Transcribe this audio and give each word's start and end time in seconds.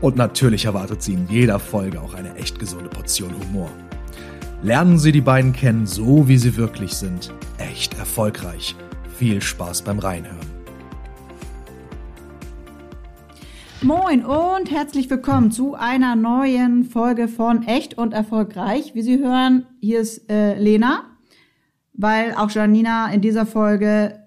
Und 0.00 0.16
natürlich 0.16 0.64
erwartet 0.64 1.02
Sie 1.02 1.12
in 1.12 1.28
jeder 1.28 1.58
Folge 1.58 2.00
auch 2.00 2.14
eine 2.14 2.34
echt 2.36 2.58
gesunde 2.58 2.88
Portion 2.88 3.34
Humor. 3.38 3.70
Lernen 4.62 4.98
Sie 4.98 5.12
die 5.12 5.20
beiden 5.20 5.52
kennen, 5.52 5.86
so 5.86 6.26
wie 6.26 6.38
sie 6.38 6.56
wirklich 6.56 6.94
sind. 6.94 7.34
Echt 7.58 7.98
erfolgreich. 7.98 8.74
Viel 9.18 9.42
Spaß 9.42 9.82
beim 9.82 9.98
Reinhören. 9.98 10.38
Moin 13.82 14.24
und 14.24 14.70
herzlich 14.70 15.10
willkommen 15.10 15.50
zu 15.50 15.74
einer 15.74 16.16
neuen 16.16 16.84
Folge 16.84 17.28
von 17.28 17.62
Echt 17.64 17.98
und 17.98 18.14
Erfolgreich. 18.14 18.94
Wie 18.94 19.02
Sie 19.02 19.18
hören, 19.18 19.66
hier 19.80 20.00
ist 20.00 20.30
äh, 20.30 20.58
Lena, 20.58 21.04
weil 21.92 22.34
auch 22.36 22.50
Janina 22.50 23.12
in 23.12 23.20
dieser 23.20 23.44
Folge 23.44 24.18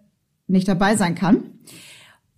nicht 0.45 0.67
dabei 0.67 0.95
sein 0.95 1.15
kann. 1.15 1.49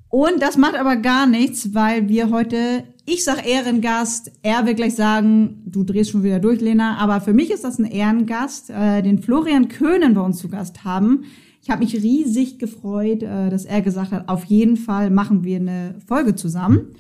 Und 0.07 0.41
das 0.41 0.55
macht 0.55 0.75
aber 0.75 0.95
gar 0.95 1.27
nichts, 1.27 1.73
weil 1.73 2.07
wir 2.07 2.29
heute 2.29 2.85
ich 3.05 3.23
sag 3.23 3.47
Ehrengast, 3.47 4.31
er 4.41 4.65
wird 4.65 4.77
gleich 4.77 4.95
sagen, 4.95 5.61
du 5.65 5.83
drehst 5.83 6.11
schon 6.11 6.23
wieder 6.23 6.39
durch, 6.39 6.59
Lena, 6.59 6.97
aber 6.97 7.21
für 7.21 7.33
mich 7.33 7.51
ist 7.51 7.63
das 7.63 7.77
ein 7.77 7.85
Ehrengast, 7.85 8.71
äh, 8.71 9.03
den 9.03 9.19
Florian 9.19 9.67
Köhnen 9.67 10.15
bei 10.15 10.21
uns 10.21 10.39
zu 10.39 10.49
Gast 10.49 10.83
haben. 10.83 11.25
Ich 11.61 11.69
habe 11.69 11.83
mich 11.83 11.95
riesig 11.95 12.57
gefreut, 12.57 13.21
äh, 13.21 13.49
dass 13.49 13.65
er 13.65 13.81
gesagt 13.81 14.11
hat, 14.11 14.27
auf 14.27 14.45
jeden 14.45 14.75
Fall 14.75 15.11
machen 15.11 15.43
wir 15.43 15.57
eine 15.57 15.95
Folge 16.07 16.35
zusammen. 16.35 16.95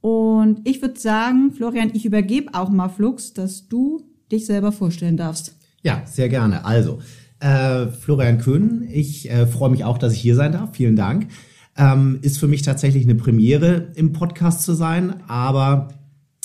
Und 0.00 0.60
ich 0.64 0.80
würde 0.80 0.98
sagen, 0.98 1.52
Florian, 1.52 1.90
ich 1.92 2.06
übergebe 2.06 2.54
auch 2.54 2.70
mal 2.70 2.88
Flux, 2.88 3.34
dass 3.34 3.68
du 3.68 4.02
dich 4.30 4.46
selber 4.46 4.72
vorstellen 4.72 5.16
darfst. 5.16 5.54
Ja, 5.82 6.02
sehr 6.06 6.28
gerne. 6.28 6.64
Also, 6.64 7.00
äh, 7.38 7.86
Florian 7.86 8.38
Köhnen, 8.38 8.88
ich 8.90 9.30
äh, 9.30 9.46
freue 9.46 9.70
mich 9.70 9.84
auch, 9.84 9.98
dass 9.98 10.14
ich 10.14 10.20
hier 10.20 10.36
sein 10.36 10.52
darf. 10.52 10.70
Vielen 10.74 10.96
Dank. 10.96 11.28
Ähm, 11.76 12.18
ist 12.20 12.38
für 12.38 12.48
mich 12.48 12.62
tatsächlich 12.62 13.04
eine 13.04 13.14
Premiere 13.14 13.92
im 13.94 14.12
Podcast 14.12 14.62
zu 14.62 14.74
sein, 14.74 15.22
aber 15.26 15.88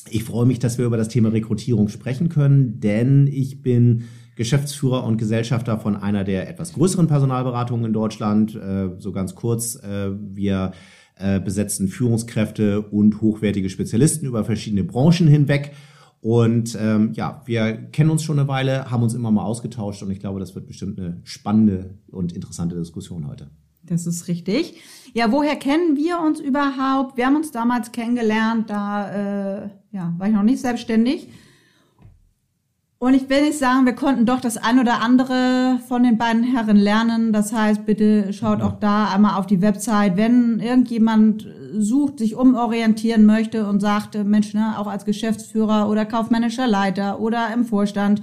ich 0.10 0.24
freue 0.24 0.46
mich, 0.46 0.60
dass 0.60 0.78
wir 0.78 0.86
über 0.86 0.96
das 0.98 1.10
Thema 1.10 1.30
Rekrutierung 1.30 1.90
sprechen 1.90 2.30
können, 2.30 2.80
denn 2.80 3.28
ich 3.28 3.62
bin 3.62 4.06
Geschäftsführer 4.38 5.04
und 5.04 5.18
Gesellschafter 5.18 5.80
von 5.80 5.96
einer 5.96 6.24
der 6.24 6.48
etwas 6.48 6.74
größeren 6.74 7.08
Personalberatungen 7.08 7.88
in 7.88 7.94
Deutschland. 7.94 8.56
Äh, 8.56 8.90
so 9.00 9.12
ganz 9.12 9.36
kurz, 9.36 9.76
äh, 9.76 10.12
wir 10.12 10.72
äh, 11.16 11.40
besetzen 11.40 11.88
Führungskräfte 11.88 12.82
und 12.82 13.20
hochwertige 13.20 13.70
Spezialisten 13.70 14.28
über 14.28 14.46
verschiedene 14.46 14.84
Branchen 14.84 15.28
hinweg. 15.28 15.74
Und 16.22 16.78
ähm, 16.80 17.14
ja, 17.14 17.42
wir 17.46 17.74
kennen 17.74 18.10
uns 18.10 18.24
schon 18.24 18.40
eine 18.40 18.48
Weile, 18.48 18.90
haben 18.92 19.04
uns 19.04 19.14
immer 19.14 19.32
mal 19.32 19.44
ausgetauscht 19.44 20.04
und 20.04 20.12
ich 20.12 20.20
glaube, 20.20 20.40
das 20.40 20.56
wird 20.56 20.68
bestimmt 20.68 21.00
eine 21.00 21.20
spannende 21.24 21.96
und 22.12 22.34
interessante 22.34 22.76
Diskussion 22.76 23.28
heute. 23.28 23.50
Das 23.88 24.06
ist 24.06 24.28
richtig. 24.28 24.82
Ja, 25.14 25.32
woher 25.32 25.56
kennen 25.56 25.96
wir 25.96 26.20
uns 26.20 26.40
überhaupt? 26.40 27.18
Wir 27.18 27.26
haben 27.26 27.36
uns 27.36 27.52
damals 27.52 27.92
kennengelernt, 27.92 28.70
da 28.70 29.64
äh, 29.64 29.70
ja, 29.92 30.14
war 30.18 30.28
ich 30.28 30.34
noch 30.34 30.44
nicht 30.44 30.60
selbstständig. 30.60 31.30
Und 33.00 33.14
ich 33.14 33.30
will 33.30 33.44
nicht 33.44 33.60
sagen, 33.60 33.86
wir 33.86 33.94
konnten 33.94 34.26
doch 34.26 34.42
das 34.42 34.58
ein 34.58 34.80
oder 34.80 35.02
andere 35.02 35.80
von 35.88 36.02
den 36.02 36.18
beiden 36.18 36.44
Herren 36.44 36.78
lernen. 36.78 37.32
Das 37.32 37.54
heißt, 37.54 37.86
bitte 37.86 38.34
schaut 38.34 38.62
auch 38.62 38.80
da 38.80 39.10
einmal 39.10 39.40
auf 39.40 39.46
die 39.46 39.62
Website, 39.62 40.18
wenn 40.18 40.60
irgendjemand 40.60 41.48
sucht, 41.78 42.18
sich 42.18 42.36
umorientieren 42.36 43.26
möchte 43.28 43.68
und 43.68 43.82
sagt, 43.82 44.16
Mensch, 44.26 44.56
ne, 44.56 44.80
auch 44.80 44.88
als 44.88 45.06
Geschäftsführer 45.06 45.90
oder 45.90 46.06
kaufmännischer 46.06 46.66
Leiter 46.66 47.20
oder 47.20 47.54
im 47.54 47.66
Vorstand, 47.66 48.22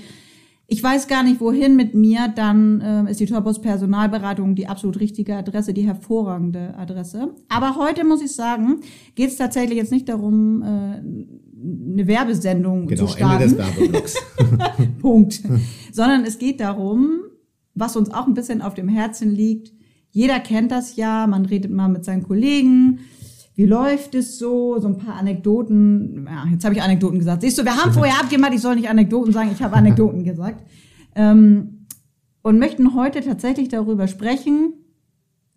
ich 0.66 0.82
weiß 0.82 1.08
gar 1.08 1.22
nicht, 1.22 1.41
wohin 1.41 1.76
mit 1.76 1.94
mir, 1.94 2.32
dann 2.34 2.80
äh, 2.80 3.10
ist 3.10 3.20
die 3.20 3.26
Torbos 3.26 3.60
Personalberatung 3.60 4.54
die 4.54 4.66
absolut 4.66 4.98
richtige 4.98 5.36
Adresse, 5.36 5.75
die 5.75 5.82
hervorragende 5.82 6.75
Adresse. 6.76 7.34
Aber 7.48 7.76
heute 7.76 8.04
muss 8.04 8.22
ich 8.22 8.32
sagen, 8.32 8.80
geht 9.14 9.28
es 9.28 9.36
tatsächlich 9.36 9.76
jetzt 9.76 9.92
nicht 9.92 10.08
darum, 10.08 10.62
äh, 10.62 10.66
eine 11.92 12.06
Werbesendung 12.06 12.86
genau, 12.86 13.06
zu 13.06 13.12
starten. 13.12 13.42
Ende 13.42 13.56
des 13.56 13.76
Werbeblocks. 13.76 14.14
Punkt. 15.00 15.42
Sondern 15.92 16.24
es 16.24 16.38
geht 16.38 16.60
darum, 16.60 17.20
was 17.74 17.97
uns 17.97 18.10
auch 18.10 18.26
ein 18.26 18.34
bisschen 18.34 18.62
auf 18.62 18.74
dem 18.74 18.88
Herzen 18.88 19.30
liegt. 19.30 19.72
Jeder 20.10 20.41
kennt 20.41 20.70
das 20.70 20.97
ja, 20.97 21.26
man 21.26 21.44
redet 21.44 21.72
mal 21.72 21.88
mit 21.88 22.04
seinen 22.04 22.22
Kollegen, 22.22 23.00
wie 23.54 23.66
läuft 23.66 24.15
es 24.15 24.38
so? 24.38 24.78
So 24.81 24.88
ein 24.88 24.98
paar 24.98 25.15
Anekdoten. 25.15 26.26
Ja, 26.28 26.44
jetzt 26.50 26.65
habe 26.65 26.75
ich 26.75 26.82
Anekdoten 26.82 27.19
gesagt. 27.19 27.42
Siehst 27.42 27.59
du, 27.59 27.65
wir 27.65 27.76
haben 27.76 27.92
vorher 27.94 28.20
abgemacht, 28.20 28.53
ich 28.53 28.60
soll 28.60 28.75
nicht 28.76 28.88
Anekdoten 28.88 29.32
sagen, 29.32 29.50
ich 29.53 29.62
habe 29.62 29.76
Anekdoten 29.76 30.25
gesagt. 30.25 30.65
Ähm, 31.15 31.87
und 32.42 32.59
möchten 32.59 32.94
heute 32.94 33.20
tatsächlich 33.22 33.69
darüber 33.69 34.06
sprechen, 34.06 34.75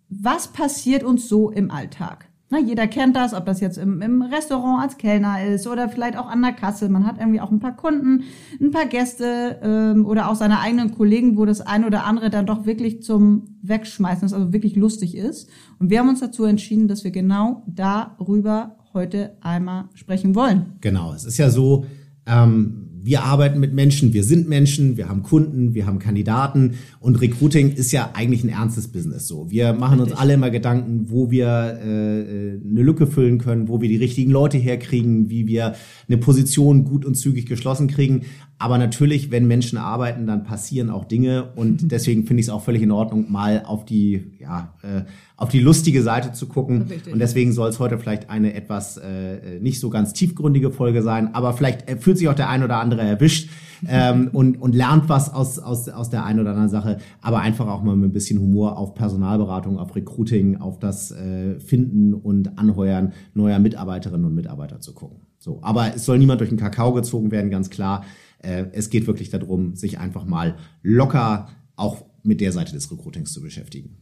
was 0.08 0.48
passiert 0.48 1.02
uns 1.02 1.28
so 1.28 1.50
im 1.50 1.70
Alltag. 1.70 2.27
Na, 2.50 2.58
jeder 2.58 2.86
kennt 2.86 3.14
das, 3.14 3.34
ob 3.34 3.44
das 3.44 3.60
jetzt 3.60 3.76
im, 3.76 4.00
im 4.00 4.22
Restaurant 4.22 4.82
als 4.82 4.96
Kellner 4.96 5.44
ist 5.44 5.66
oder 5.66 5.90
vielleicht 5.90 6.16
auch 6.16 6.28
an 6.28 6.40
der 6.40 6.52
Kasse. 6.52 6.88
Man 6.88 7.06
hat 7.06 7.18
irgendwie 7.18 7.42
auch 7.42 7.50
ein 7.50 7.60
paar 7.60 7.76
Kunden, 7.76 8.24
ein 8.58 8.70
paar 8.70 8.86
Gäste 8.86 9.58
ähm, 9.62 10.06
oder 10.06 10.30
auch 10.30 10.34
seine 10.34 10.60
eigenen 10.60 10.94
Kollegen, 10.94 11.36
wo 11.36 11.44
das 11.44 11.60
ein 11.60 11.84
oder 11.84 12.04
andere 12.04 12.30
dann 12.30 12.46
doch 12.46 12.64
wirklich 12.64 13.02
zum 13.02 13.58
Wegschmeißen 13.62 14.24
ist, 14.24 14.32
also 14.32 14.52
wirklich 14.52 14.76
lustig 14.76 15.14
ist. 15.14 15.50
Und 15.78 15.90
wir 15.90 15.98
haben 15.98 16.08
uns 16.08 16.20
dazu 16.20 16.44
entschieden, 16.44 16.88
dass 16.88 17.04
wir 17.04 17.10
genau 17.10 17.64
darüber 17.66 18.76
heute 18.94 19.36
einmal 19.42 19.90
sprechen 19.92 20.34
wollen. 20.34 20.76
Genau, 20.80 21.12
es 21.12 21.24
ist 21.24 21.36
ja 21.36 21.50
so, 21.50 21.84
ähm, 22.24 22.87
wir 23.02 23.22
arbeiten 23.22 23.60
mit 23.60 23.72
Menschen, 23.72 24.12
wir 24.12 24.24
sind 24.24 24.48
Menschen, 24.48 24.96
wir 24.96 25.08
haben 25.08 25.22
Kunden, 25.22 25.74
wir 25.74 25.86
haben 25.86 25.98
Kandidaten 25.98 26.74
und 27.00 27.20
Recruiting 27.20 27.72
ist 27.72 27.92
ja 27.92 28.10
eigentlich 28.14 28.44
ein 28.44 28.48
ernstes 28.48 28.88
Business 28.88 29.28
so. 29.28 29.50
Wir 29.50 29.72
machen 29.72 30.00
uns 30.00 30.12
alle 30.12 30.34
immer 30.34 30.50
Gedanken, 30.50 31.06
wo 31.10 31.30
wir 31.30 31.46
äh, 31.46 31.86
eine 31.86 32.82
Lücke 32.82 33.06
füllen 33.06 33.38
können, 33.38 33.68
wo 33.68 33.80
wir 33.80 33.88
die 33.88 33.96
richtigen 33.96 34.30
Leute 34.30 34.58
herkriegen, 34.58 35.30
wie 35.30 35.46
wir 35.46 35.74
eine 36.08 36.18
Position 36.18 36.84
gut 36.84 37.04
und 37.04 37.14
zügig 37.14 37.46
geschlossen 37.46 37.88
kriegen. 37.88 38.22
Aber 38.58 38.78
natürlich, 38.78 39.30
wenn 39.30 39.46
Menschen 39.46 39.78
arbeiten, 39.78 40.26
dann 40.26 40.44
passieren 40.44 40.90
auch 40.90 41.04
Dinge 41.04 41.52
und 41.54 41.78
deswegen 41.92 42.26
finde 42.26 42.40
ich 42.40 42.46
es 42.46 42.50
auch 42.50 42.64
völlig 42.64 42.82
in 42.82 42.90
Ordnung, 42.90 43.30
mal 43.30 43.62
auf 43.64 43.84
die, 43.84 44.32
ja, 44.40 44.74
äh, 44.82 45.02
auf 45.38 45.50
die 45.50 45.60
lustige 45.60 46.02
Seite 46.02 46.32
zu 46.32 46.48
gucken. 46.48 46.82
Richtig. 46.82 47.12
Und 47.12 47.20
deswegen 47.20 47.52
soll 47.52 47.70
es 47.70 47.78
heute 47.78 47.96
vielleicht 47.96 48.28
eine 48.28 48.54
etwas 48.54 48.96
äh, 48.96 49.60
nicht 49.60 49.78
so 49.78 49.88
ganz 49.88 50.12
tiefgründige 50.12 50.72
Folge 50.72 51.00
sein, 51.00 51.32
aber 51.32 51.52
vielleicht 51.52 51.88
äh, 51.88 51.96
fühlt 51.96 52.18
sich 52.18 52.28
auch 52.28 52.34
der 52.34 52.48
ein 52.48 52.64
oder 52.64 52.78
andere 52.78 53.02
erwischt 53.02 53.48
ähm, 53.86 54.30
und, 54.32 54.60
und 54.60 54.74
lernt 54.74 55.08
was 55.08 55.32
aus, 55.32 55.60
aus, 55.60 55.88
aus 55.88 56.10
der 56.10 56.24
einen 56.24 56.40
oder 56.40 56.50
anderen 56.50 56.68
Sache, 56.68 56.98
aber 57.22 57.38
einfach 57.38 57.68
auch 57.68 57.84
mal 57.84 57.94
mit 57.94 58.10
ein 58.10 58.12
bisschen 58.12 58.40
Humor 58.40 58.76
auf 58.76 58.94
Personalberatung, 58.94 59.78
auf 59.78 59.94
Recruiting, 59.94 60.56
auf 60.56 60.80
das 60.80 61.12
äh, 61.12 61.60
Finden 61.60 62.14
und 62.14 62.58
Anheuern 62.58 63.12
neuer 63.32 63.60
Mitarbeiterinnen 63.60 64.26
und 64.26 64.34
Mitarbeiter 64.34 64.80
zu 64.80 64.92
gucken. 64.92 65.20
So, 65.38 65.60
aber 65.62 65.94
es 65.94 66.04
soll 66.04 66.18
niemand 66.18 66.40
durch 66.40 66.50
den 66.50 66.58
Kakao 66.58 66.92
gezogen 66.92 67.30
werden, 67.30 67.48
ganz 67.48 67.70
klar. 67.70 68.04
Äh, 68.40 68.64
es 68.72 68.90
geht 68.90 69.06
wirklich 69.06 69.30
darum, 69.30 69.76
sich 69.76 70.00
einfach 70.00 70.24
mal 70.24 70.56
locker 70.82 71.46
auch 71.76 72.04
mit 72.24 72.40
der 72.40 72.50
Seite 72.50 72.72
des 72.72 72.90
Recruitings 72.90 73.32
zu 73.32 73.40
beschäftigen. 73.40 73.98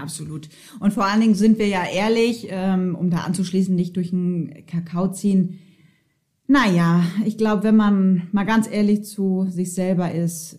Absolut. 0.00 0.48
Und 0.78 0.92
vor 0.92 1.04
allen 1.04 1.20
Dingen 1.20 1.34
sind 1.34 1.58
wir 1.58 1.66
ja 1.66 1.84
ehrlich, 1.84 2.46
ähm, 2.50 2.94
um 2.94 3.10
da 3.10 3.18
anzuschließen, 3.18 3.74
nicht 3.74 3.96
durch 3.96 4.10
den 4.10 4.64
Kakao 4.66 5.10
ziehen. 5.10 5.58
Naja, 6.46 7.04
ich 7.24 7.36
glaube, 7.36 7.64
wenn 7.64 7.76
man 7.76 8.28
mal 8.32 8.44
ganz 8.44 8.68
ehrlich 8.70 9.04
zu 9.04 9.46
sich 9.48 9.74
selber 9.74 10.12
ist, 10.12 10.58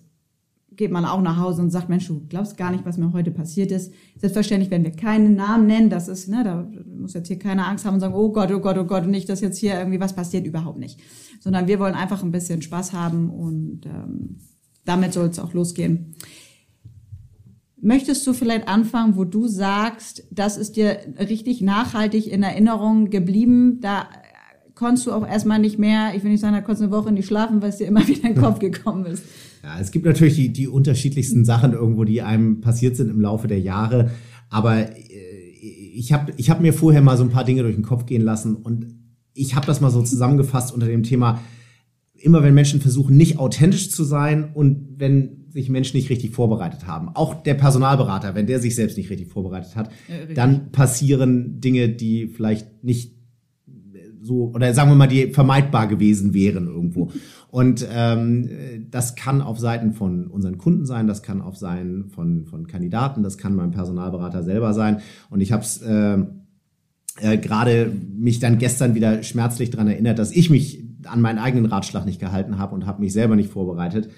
geht 0.75 0.91
man 0.91 1.05
auch 1.05 1.21
nach 1.21 1.37
Hause 1.37 1.61
und 1.61 1.69
sagt, 1.69 1.89
Mensch, 1.89 2.07
du 2.07 2.25
glaubst 2.27 2.57
gar 2.57 2.71
nicht, 2.71 2.85
was 2.85 2.97
mir 2.97 3.13
heute 3.13 3.31
passiert 3.31 3.71
ist. 3.71 3.93
Selbstverständlich 4.17 4.71
werden 4.71 4.83
wir 4.83 4.91
keinen 4.91 5.35
Namen 5.35 5.67
nennen, 5.67 5.89
das 5.89 6.07
ist, 6.07 6.27
ne, 6.27 6.43
da 6.43 6.67
muss 6.97 7.13
jetzt 7.13 7.27
hier 7.27 7.39
keine 7.39 7.67
Angst 7.67 7.85
haben 7.85 7.95
und 7.95 7.99
sagen, 7.99 8.15
oh 8.15 8.31
Gott, 8.31 8.51
oh 8.51 8.59
Gott, 8.59 8.77
oh 8.77 8.85
Gott, 8.85 9.05
nicht, 9.07 9.29
dass 9.29 9.41
jetzt 9.41 9.57
hier 9.57 9.77
irgendwie 9.77 9.99
was 9.99 10.15
passiert, 10.15 10.45
überhaupt 10.45 10.79
nicht. 10.79 10.99
Sondern 11.39 11.67
wir 11.67 11.79
wollen 11.79 11.95
einfach 11.95 12.23
ein 12.23 12.31
bisschen 12.31 12.61
Spaß 12.61 12.93
haben 12.93 13.29
und 13.29 13.85
ähm, 13.85 14.37
damit 14.85 15.13
soll 15.13 15.27
es 15.27 15.39
auch 15.39 15.53
losgehen. 15.53 16.15
Möchtest 17.85 18.25
du 18.25 18.31
vielleicht 18.31 18.69
anfangen, 18.69 19.17
wo 19.17 19.25
du 19.25 19.49
sagst, 19.49 20.23
das 20.31 20.55
ist 20.55 20.77
dir 20.77 20.99
richtig 21.19 21.59
nachhaltig 21.59 22.31
in 22.31 22.41
Erinnerung 22.41 23.09
geblieben? 23.09 23.81
Da 23.81 24.07
konntest 24.73 25.05
du 25.05 25.11
auch 25.11 25.27
erstmal 25.27 25.59
nicht 25.59 25.77
mehr, 25.77 26.13
ich 26.15 26.23
will 26.23 26.31
nicht 26.31 26.39
sagen, 26.39 26.53
da 26.53 26.61
konntest 26.61 26.79
du 26.79 26.85
eine 26.85 26.95
Woche 26.95 27.11
nicht 27.11 27.27
schlafen, 27.27 27.61
weil 27.61 27.69
es 27.69 27.77
dir 27.77 27.87
immer 27.87 28.07
wieder 28.07 28.29
in 28.29 28.35
den 28.35 28.41
Kopf 28.41 28.59
gekommen 28.59 29.05
ist. 29.05 29.25
Ja, 29.63 29.81
es 29.81 29.91
gibt 29.91 30.05
natürlich 30.05 30.35
die, 30.35 30.53
die 30.53 30.69
unterschiedlichsten 30.69 31.43
Sachen 31.43 31.73
irgendwo, 31.73 32.05
die 32.05 32.21
einem 32.21 32.61
passiert 32.61 32.95
sind 32.95 33.09
im 33.09 33.19
Laufe 33.19 33.49
der 33.49 33.59
Jahre. 33.59 34.11
Aber 34.49 34.77
äh, 34.77 34.93
ich 35.93 36.13
habe 36.13 36.31
ich 36.37 36.49
hab 36.49 36.61
mir 36.61 36.71
vorher 36.71 37.01
mal 37.01 37.17
so 37.17 37.23
ein 37.23 37.31
paar 37.31 37.43
Dinge 37.43 37.63
durch 37.63 37.75
den 37.75 37.83
Kopf 37.83 38.05
gehen 38.05 38.21
lassen 38.21 38.55
und 38.55 38.95
ich 39.33 39.55
habe 39.55 39.65
das 39.65 39.81
mal 39.81 39.91
so 39.91 40.01
zusammengefasst 40.01 40.73
unter 40.73 40.87
dem 40.87 41.03
Thema, 41.03 41.41
immer 42.13 42.43
wenn 42.43 42.53
Menschen 42.53 42.79
versuchen, 42.79 43.17
nicht 43.17 43.39
authentisch 43.39 43.91
zu 43.91 44.05
sein 44.05 44.51
und 44.53 44.87
wenn 44.99 45.42
sich 45.53 45.69
Menschen 45.69 45.97
nicht 45.97 46.09
richtig 46.09 46.31
vorbereitet 46.31 46.87
haben. 46.87 47.09
Auch 47.09 47.35
der 47.43 47.53
Personalberater, 47.53 48.33
wenn 48.35 48.47
der 48.47 48.59
sich 48.59 48.75
selbst 48.75 48.97
nicht 48.97 49.09
richtig 49.09 49.27
vorbereitet 49.29 49.75
hat, 49.75 49.91
ja, 50.07 50.33
dann 50.33 50.71
passieren 50.71 51.61
Dinge, 51.61 51.89
die 51.89 52.27
vielleicht 52.27 52.83
nicht 52.83 53.13
so, 54.23 54.51
oder 54.53 54.73
sagen 54.73 54.89
wir 54.89 54.95
mal, 54.95 55.07
die 55.07 55.27
vermeidbar 55.27 55.87
gewesen 55.87 56.33
wären 56.33 56.67
irgendwo. 56.67 57.11
Und 57.51 57.87
ähm, 57.93 58.49
das 58.89 59.15
kann 59.15 59.41
auf 59.41 59.59
Seiten 59.59 59.93
von 59.93 60.25
unseren 60.25 60.57
Kunden 60.57 60.87
sein, 60.87 61.05
das 61.05 61.21
kann 61.21 61.39
auf 61.39 61.55
Seiten 61.55 62.09
von, 62.09 62.45
von 62.45 62.65
Kandidaten, 62.65 63.21
das 63.21 63.37
kann 63.37 63.55
beim 63.55 63.69
Personalberater 63.69 64.41
selber 64.41 64.73
sein. 64.73 65.01
Und 65.29 65.41
ich 65.41 65.51
habe 65.51 65.61
es 65.61 65.79
äh, 65.81 66.17
äh, 67.21 67.37
gerade 67.37 67.91
mich 68.17 68.39
dann 68.39 68.57
gestern 68.57 68.95
wieder 68.95 69.21
schmerzlich 69.21 69.69
daran 69.69 69.87
erinnert, 69.87 70.17
dass 70.17 70.31
ich 70.31 70.49
mich 70.49 70.83
an 71.05 71.21
meinen 71.21 71.37
eigenen 71.37 71.67
Ratschlag 71.67 72.05
nicht 72.05 72.19
gehalten 72.19 72.57
habe 72.57 72.73
und 72.73 72.87
habe 72.87 73.01
mich 73.01 73.13
selber 73.13 73.35
nicht 73.35 73.51
vorbereitet. 73.51 74.09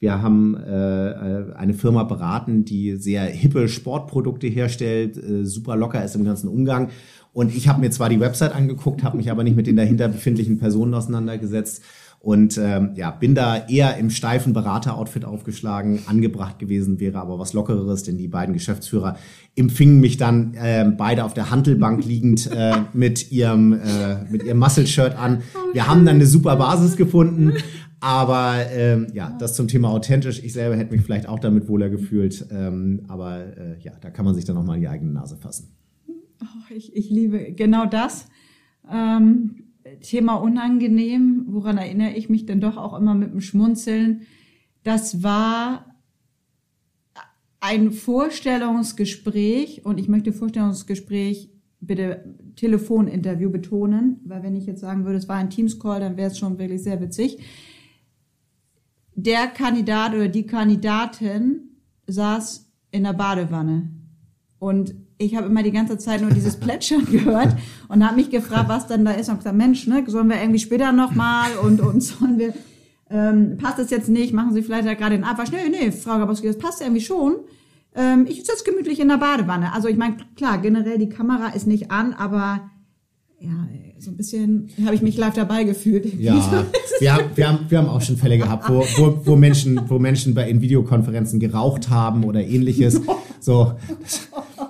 Wir 0.00 0.20
haben 0.20 0.54
äh, 0.54 1.54
eine 1.56 1.74
Firma 1.74 2.02
beraten, 2.02 2.64
die 2.64 2.96
sehr 2.96 3.24
hippe 3.24 3.68
Sportprodukte 3.68 4.46
herstellt, 4.46 5.16
äh, 5.16 5.44
super 5.44 5.76
locker 5.76 6.04
ist 6.04 6.14
im 6.14 6.24
ganzen 6.24 6.48
Umgang. 6.48 6.90
Und 7.32 7.54
ich 7.54 7.68
habe 7.68 7.80
mir 7.80 7.90
zwar 7.90 8.08
die 8.08 8.20
Website 8.20 8.54
angeguckt, 8.54 9.02
habe 9.02 9.16
mich 9.16 9.30
aber 9.30 9.44
nicht 9.44 9.56
mit 9.56 9.66
den 9.66 9.76
dahinter 9.76 10.08
befindlichen 10.08 10.58
Personen 10.58 10.94
auseinandergesetzt 10.94 11.82
und 12.24 12.56
ähm, 12.56 12.92
ja, 12.94 13.10
bin 13.10 13.34
da 13.34 13.68
eher 13.68 13.98
im 13.98 14.08
steifen 14.08 14.54
Berater-Outfit 14.54 15.26
aufgeschlagen, 15.26 16.00
angebracht 16.06 16.58
gewesen 16.58 16.98
wäre 16.98 17.18
aber 17.18 17.38
was 17.38 17.52
Lockereres, 17.52 18.02
denn 18.02 18.16
die 18.16 18.28
beiden 18.28 18.54
Geschäftsführer 18.54 19.18
empfingen 19.56 20.00
mich 20.00 20.16
dann 20.16 20.54
äh, 20.54 20.90
beide 20.96 21.24
auf 21.24 21.34
der 21.34 21.50
Handelbank 21.50 22.02
liegend 22.02 22.50
äh, 22.50 22.76
mit 22.94 23.30
ihrem 23.30 23.74
äh, 23.74 24.24
mit 24.30 24.42
ihrem 24.42 24.58
Muscle-Shirt 24.58 25.18
an. 25.18 25.42
Wir 25.74 25.86
haben 25.86 26.06
dann 26.06 26.14
eine 26.14 26.26
super 26.26 26.56
Basis 26.56 26.96
gefunden, 26.96 27.52
aber 28.04 28.70
ähm, 28.70 29.06
ja, 29.14 29.34
das 29.38 29.54
zum 29.54 29.66
Thema 29.66 29.88
authentisch. 29.88 30.44
Ich 30.44 30.52
selber 30.52 30.76
hätte 30.76 30.92
mich 30.92 31.00
vielleicht 31.00 31.26
auch 31.26 31.38
damit 31.38 31.68
wohler 31.68 31.88
gefühlt, 31.88 32.46
ähm, 32.50 33.00
aber 33.08 33.56
äh, 33.56 33.78
ja, 33.80 33.92
da 33.98 34.10
kann 34.10 34.26
man 34.26 34.34
sich 34.34 34.44
dann 34.44 34.56
noch 34.56 34.64
mal 34.64 34.74
in 34.74 34.82
die 34.82 34.88
eigene 34.88 35.10
Nase 35.10 35.38
fassen. 35.38 35.74
Oh, 36.42 36.74
ich, 36.74 36.94
ich 36.94 37.08
liebe 37.08 37.54
genau 37.54 37.86
das. 37.86 38.26
Ähm, 38.92 39.68
Thema 40.02 40.34
unangenehm, 40.34 41.46
woran 41.48 41.78
erinnere 41.78 42.10
ich 42.10 42.28
mich 42.28 42.44
denn 42.44 42.60
doch 42.60 42.76
auch 42.76 42.92
immer 42.92 43.14
mit 43.14 43.32
dem 43.32 43.40
Schmunzeln? 43.40 44.22
Das 44.82 45.22
war 45.22 45.96
ein 47.60 47.90
Vorstellungsgespräch 47.90 49.86
und 49.86 49.98
ich 49.98 50.08
möchte 50.08 50.34
Vorstellungsgespräch 50.34 51.50
bitte 51.80 52.34
Telefoninterview 52.56 53.48
betonen, 53.48 54.20
weil 54.26 54.42
wenn 54.42 54.56
ich 54.56 54.66
jetzt 54.66 54.82
sagen 54.82 55.06
würde, 55.06 55.16
es 55.16 55.28
war 55.28 55.36
ein 55.36 55.48
Teams-Call, 55.48 56.00
dann 56.00 56.18
wäre 56.18 56.30
es 56.30 56.38
schon 56.38 56.58
wirklich 56.58 56.82
sehr 56.82 57.00
witzig. 57.00 57.38
Der 59.16 59.46
Kandidat 59.46 60.14
oder 60.14 60.28
die 60.28 60.46
Kandidatin 60.46 61.70
saß 62.06 62.70
in 62.90 63.04
der 63.04 63.12
Badewanne 63.12 63.90
und 64.58 64.94
ich 65.18 65.36
habe 65.36 65.46
immer 65.46 65.62
die 65.62 65.72
ganze 65.72 65.98
Zeit 65.98 66.20
nur 66.20 66.30
dieses 66.30 66.58
Plätschern 66.58 67.04
gehört 67.10 67.56
und 67.88 68.04
habe 68.04 68.16
mich 68.16 68.30
gefragt, 68.30 68.68
was 68.68 68.86
denn 68.86 69.04
da 69.04 69.12
ist. 69.12 69.28
Und 69.28 69.38
gesagt, 69.38 69.56
Mensch, 69.56 69.86
ne, 69.86 70.04
sollen 70.06 70.28
wir 70.28 70.40
irgendwie 70.40 70.58
später 70.58 70.92
nochmal 70.92 71.56
und, 71.62 71.80
und 71.80 72.00
sollen 72.02 72.38
wir, 72.38 72.54
ähm, 73.10 73.56
passt 73.58 73.78
das 73.78 73.90
jetzt 73.90 74.08
nicht, 74.08 74.32
machen 74.32 74.52
Sie 74.52 74.62
vielleicht 74.62 74.86
ja 74.86 74.94
gerade 74.94 75.16
den 75.16 75.24
Abwasch. 75.24 75.50
Nee, 75.52 75.68
nee, 75.70 75.92
Frau 75.92 76.18
Gabowski, 76.18 76.46
das 76.46 76.58
passt 76.58 76.80
irgendwie 76.80 77.00
schon. 77.00 77.36
Ähm, 77.94 78.26
ich 78.28 78.44
sitze 78.44 78.64
gemütlich 78.64 78.98
in 78.98 79.08
der 79.08 79.18
Badewanne. 79.18 79.72
Also 79.72 79.88
ich 79.88 79.96
meine, 79.96 80.16
klar, 80.36 80.58
generell 80.58 80.98
die 80.98 81.08
Kamera 81.08 81.48
ist 81.48 81.66
nicht 81.66 81.90
an, 81.90 82.12
aber 82.12 82.70
ja, 83.44 83.68
so 83.98 84.10
ein 84.10 84.16
bisschen 84.16 84.68
habe 84.84 84.94
ich 84.94 85.02
mich 85.02 85.16
live 85.16 85.34
dabei 85.34 85.64
gefühlt. 85.64 86.18
Ja, 86.18 86.34
wir 87.00 87.14
haben, 87.14 87.24
wir, 87.34 87.48
haben, 87.48 87.58
wir 87.68 87.78
haben 87.78 87.88
auch 87.88 88.00
schon 88.00 88.16
Fälle 88.16 88.38
gehabt, 88.38 88.68
wo, 88.68 88.84
wo, 88.96 89.20
wo, 89.24 89.36
Menschen, 89.36 89.80
wo 89.88 89.98
Menschen 89.98 90.34
bei 90.34 90.48
in 90.48 90.60
Videokonferenzen 90.60 91.40
geraucht 91.40 91.90
haben 91.90 92.24
oder 92.24 92.42
ähnliches. 92.42 93.00
So, 93.40 93.74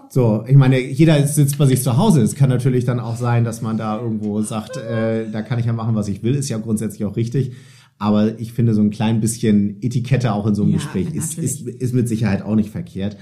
so, 0.08 0.44
ich 0.48 0.56
meine, 0.56 0.80
jeder 0.80 1.24
sitzt 1.28 1.58
bei 1.58 1.66
sich 1.66 1.80
zu 1.80 1.96
Hause. 1.96 2.22
Es 2.22 2.34
kann 2.34 2.48
natürlich 2.48 2.84
dann 2.84 2.98
auch 2.98 3.14
sein, 3.14 3.44
dass 3.44 3.62
man 3.62 3.76
da 3.76 4.00
irgendwo 4.00 4.42
sagt, 4.42 4.76
äh, 4.76 5.30
da 5.30 5.42
kann 5.42 5.60
ich 5.60 5.66
ja 5.66 5.72
machen, 5.72 5.94
was 5.94 6.08
ich 6.08 6.24
will, 6.24 6.34
ist 6.34 6.48
ja 6.48 6.58
grundsätzlich 6.58 7.04
auch 7.04 7.14
richtig. 7.14 7.52
Aber 7.98 8.40
ich 8.40 8.52
finde, 8.52 8.74
so 8.74 8.80
ein 8.80 8.90
klein 8.90 9.20
bisschen 9.20 9.80
Etikette 9.80 10.32
auch 10.32 10.48
in 10.48 10.56
so 10.56 10.62
einem 10.62 10.72
ja, 10.72 10.78
Gespräch 10.78 11.14
ist, 11.14 11.38
ist, 11.38 11.68
ist 11.68 11.94
mit 11.94 12.08
Sicherheit 12.08 12.42
auch 12.42 12.56
nicht 12.56 12.70
verkehrt. 12.70 13.16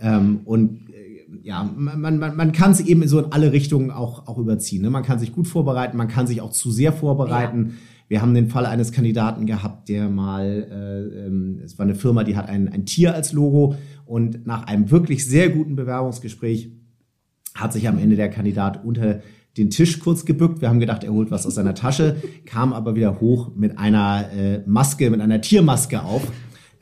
Ähm, 0.00 0.40
und 0.46 0.85
ja, 1.42 1.68
man, 1.76 2.18
man, 2.18 2.36
man 2.36 2.52
kann 2.52 2.70
es 2.70 2.80
eben 2.80 3.06
so 3.08 3.18
in 3.18 3.32
alle 3.32 3.52
Richtungen 3.52 3.90
auch, 3.90 4.26
auch 4.26 4.38
überziehen. 4.38 4.82
Ne? 4.82 4.90
Man 4.90 5.02
kann 5.02 5.18
sich 5.18 5.32
gut 5.32 5.48
vorbereiten, 5.48 5.96
man 5.96 6.08
kann 6.08 6.26
sich 6.26 6.40
auch 6.40 6.52
zu 6.52 6.70
sehr 6.70 6.92
vorbereiten. 6.92 7.66
Ja. 7.66 7.74
Wir 8.08 8.22
haben 8.22 8.34
den 8.34 8.48
Fall 8.48 8.66
eines 8.66 8.92
Kandidaten 8.92 9.46
gehabt, 9.46 9.88
der 9.88 10.08
mal, 10.08 10.66
äh, 10.70 11.26
ähm, 11.26 11.60
es 11.64 11.78
war 11.78 11.84
eine 11.84 11.96
Firma, 11.96 12.22
die 12.22 12.36
hat 12.36 12.48
ein, 12.48 12.68
ein 12.68 12.86
Tier 12.86 13.14
als 13.14 13.32
Logo 13.32 13.74
und 14.04 14.46
nach 14.46 14.64
einem 14.64 14.90
wirklich 14.90 15.26
sehr 15.26 15.50
guten 15.50 15.74
Bewerbungsgespräch 15.74 16.70
hat 17.54 17.72
sich 17.72 17.88
am 17.88 17.98
Ende 17.98 18.16
der 18.16 18.30
Kandidat 18.30 18.84
unter 18.84 19.20
den 19.56 19.70
Tisch 19.70 19.98
kurz 19.98 20.24
gebückt. 20.24 20.60
Wir 20.60 20.68
haben 20.68 20.80
gedacht, 20.80 21.02
er 21.02 21.12
holt 21.12 21.30
was 21.30 21.46
aus 21.46 21.54
seiner 21.54 21.74
Tasche, 21.74 22.16
kam 22.44 22.72
aber 22.72 22.94
wieder 22.94 23.20
hoch 23.20 23.52
mit 23.56 23.78
einer 23.78 24.30
äh, 24.32 24.62
Maske, 24.66 25.10
mit 25.10 25.20
einer 25.20 25.40
Tiermaske 25.40 26.02
auf 26.02 26.30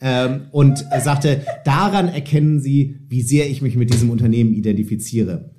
ähm, 0.00 0.43
und 0.50 0.85
sagte, 1.00 1.43
daran 1.64 2.08
erkennen 2.08 2.61
Sie, 2.61 3.00
wie 3.08 3.23
sehr 3.23 3.49
ich 3.50 3.62
mich 3.62 3.76
mit 3.76 3.93
diesem 3.93 4.11
Unternehmen 4.11 4.55
identifiziere. 4.55 5.50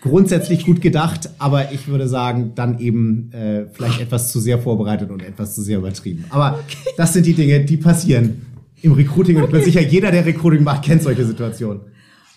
Grundsätzlich 0.00 0.64
gut 0.64 0.80
gedacht, 0.80 1.30
aber 1.38 1.72
ich 1.72 1.88
würde 1.88 2.06
sagen, 2.06 2.52
dann 2.54 2.78
eben 2.78 3.32
äh, 3.32 3.66
vielleicht 3.72 4.00
etwas 4.00 4.30
zu 4.30 4.38
sehr 4.38 4.58
vorbereitet 4.58 5.10
und 5.10 5.22
etwas 5.24 5.56
zu 5.56 5.62
sehr 5.62 5.78
übertrieben. 5.78 6.24
Aber 6.30 6.60
okay. 6.64 6.90
das 6.96 7.12
sind 7.12 7.26
die 7.26 7.34
Dinge, 7.34 7.64
die 7.64 7.76
passieren 7.76 8.42
im 8.80 8.92
Recruiting 8.92 9.36
okay. 9.36 9.44
und 9.44 9.48
ich 9.48 9.64
bin 9.64 9.72
sicher, 9.72 9.80
jeder, 9.80 10.12
der 10.12 10.24
Recruiting 10.24 10.62
macht, 10.62 10.84
kennt 10.84 11.02
solche 11.02 11.24
Situationen. 11.24 11.80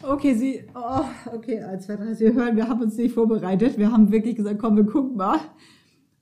Okay, 0.02 0.34
Sie, 0.34 0.64
oh, 0.74 1.06
okay, 1.36 1.62
als 1.62 1.88
wir 1.88 2.34
hören, 2.34 2.56
wir 2.56 2.68
haben 2.68 2.82
uns 2.82 2.98
nicht 2.98 3.14
vorbereitet. 3.14 3.78
Wir 3.78 3.92
haben 3.92 4.12
wirklich 4.12 4.36
gesagt, 4.36 4.58
komm, 4.58 4.76
wir 4.76 4.86
gucken 4.86 5.16
mal. 5.16 5.38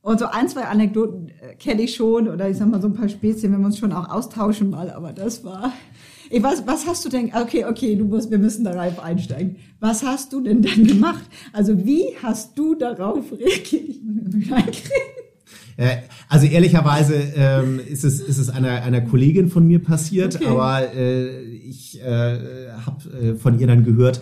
Und 0.02 0.20
so 0.20 0.28
ein, 0.28 0.48
zwei 0.48 0.64
Anekdoten 0.64 1.28
äh, 1.28 1.56
kenne 1.56 1.82
ich 1.82 1.96
schon 1.96 2.30
oder 2.30 2.50
ich 2.50 2.58
sag 2.58 2.70
mal 2.70 2.82
so 2.82 2.88
ein 2.88 2.94
paar 2.94 3.10
Spezien, 3.10 3.52
wenn 3.52 3.60
wir 3.60 3.66
uns 3.66 3.78
schon 3.78 3.92
auch 3.92 4.10
austauschen 4.10 4.70
mal, 4.70 4.90
aber 4.92 5.12
das 5.12 5.44
war. 5.44 5.74
Ich 6.30 6.42
weiß, 6.42 6.64
was 6.66 6.88
hast 6.88 7.04
du 7.04 7.10
denn? 7.10 7.32
Okay, 7.34 7.66
okay, 7.66 7.96
du 7.96 8.06
musst, 8.06 8.32
wir 8.32 8.38
müssen 8.38 8.64
darauf 8.64 9.00
einsteigen. 9.00 9.58
Was 9.80 10.04
hast 10.04 10.32
du 10.32 10.42
denn 10.42 10.62
dann 10.62 10.86
gemacht? 10.86 11.24
Also 11.52 11.86
wie 11.86 12.06
hast 12.24 12.58
du 12.58 12.76
darauf 12.76 13.26
reagiert? 13.32 14.84
Äh, 15.76 15.98
also 16.30 16.46
ehrlicherweise 16.46 17.16
ähm, 17.36 17.80
ist 17.80 18.04
es 18.04 18.22
ist 18.22 18.38
es 18.38 18.50
einer 18.50 18.84
einer 18.84 19.02
Kollegin 19.02 19.50
von 19.50 19.66
mir 19.66 19.82
passiert, 19.82 20.36
okay. 20.36 20.48
aber 20.48 20.94
äh, 20.94 21.42
ich 21.42 22.02
äh, 22.02 22.70
habe 22.86 23.10
äh, 23.22 23.36
von 23.36 23.60
ihr 23.60 23.68
dann 23.68 23.84
gehört, 23.84 24.22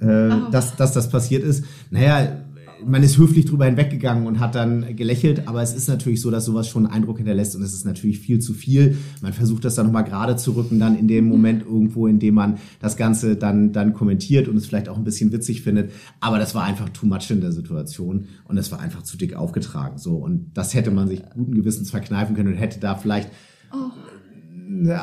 äh, 0.00 0.04
oh. 0.04 0.50
dass 0.50 0.76
dass 0.76 0.92
das 0.92 1.08
passiert 1.08 1.42
ist. 1.42 1.64
Naja, 1.90 2.45
man 2.84 3.02
ist 3.02 3.18
höflich 3.18 3.44
drüber 3.46 3.64
hinweggegangen 3.64 4.26
und 4.26 4.40
hat 4.40 4.54
dann 4.54 4.96
gelächelt, 4.96 5.48
aber 5.48 5.62
es 5.62 5.74
ist 5.74 5.88
natürlich 5.88 6.20
so, 6.20 6.30
dass 6.30 6.44
sowas 6.44 6.68
schon 6.68 6.86
einen 6.86 6.94
Eindruck 6.94 7.18
hinterlässt 7.18 7.56
und 7.56 7.62
es 7.62 7.72
ist 7.72 7.84
natürlich 7.84 8.18
viel 8.18 8.38
zu 8.40 8.52
viel. 8.52 8.96
Man 9.22 9.32
versucht 9.32 9.64
das 9.64 9.74
dann 9.74 9.86
nochmal 9.86 10.04
gerade 10.04 10.36
zu 10.36 10.52
rücken, 10.52 10.78
dann 10.78 10.98
in 10.98 11.08
dem 11.08 11.26
Moment 11.26 11.62
irgendwo, 11.64 12.06
in 12.06 12.18
dem 12.18 12.34
man 12.34 12.58
das 12.80 12.96
Ganze 12.96 13.36
dann, 13.36 13.72
dann 13.72 13.94
kommentiert 13.94 14.48
und 14.48 14.56
es 14.56 14.66
vielleicht 14.66 14.88
auch 14.88 14.96
ein 14.96 15.04
bisschen 15.04 15.32
witzig 15.32 15.62
findet. 15.62 15.92
Aber 16.20 16.38
das 16.38 16.54
war 16.54 16.64
einfach 16.64 16.88
too 16.90 17.06
much 17.06 17.30
in 17.30 17.40
der 17.40 17.52
Situation 17.52 18.26
und 18.44 18.58
es 18.58 18.70
war 18.72 18.80
einfach 18.80 19.02
zu 19.02 19.16
dick 19.16 19.34
aufgetragen. 19.34 19.98
So. 19.98 20.16
Und 20.16 20.50
das 20.54 20.74
hätte 20.74 20.90
man 20.90 21.08
sich 21.08 21.22
guten 21.34 21.54
Gewissens 21.54 21.90
verkneifen 21.90 22.36
können 22.36 22.52
und 22.52 22.58
hätte 22.58 22.80
da 22.80 22.94
vielleicht 22.94 23.30
oh 23.72 23.90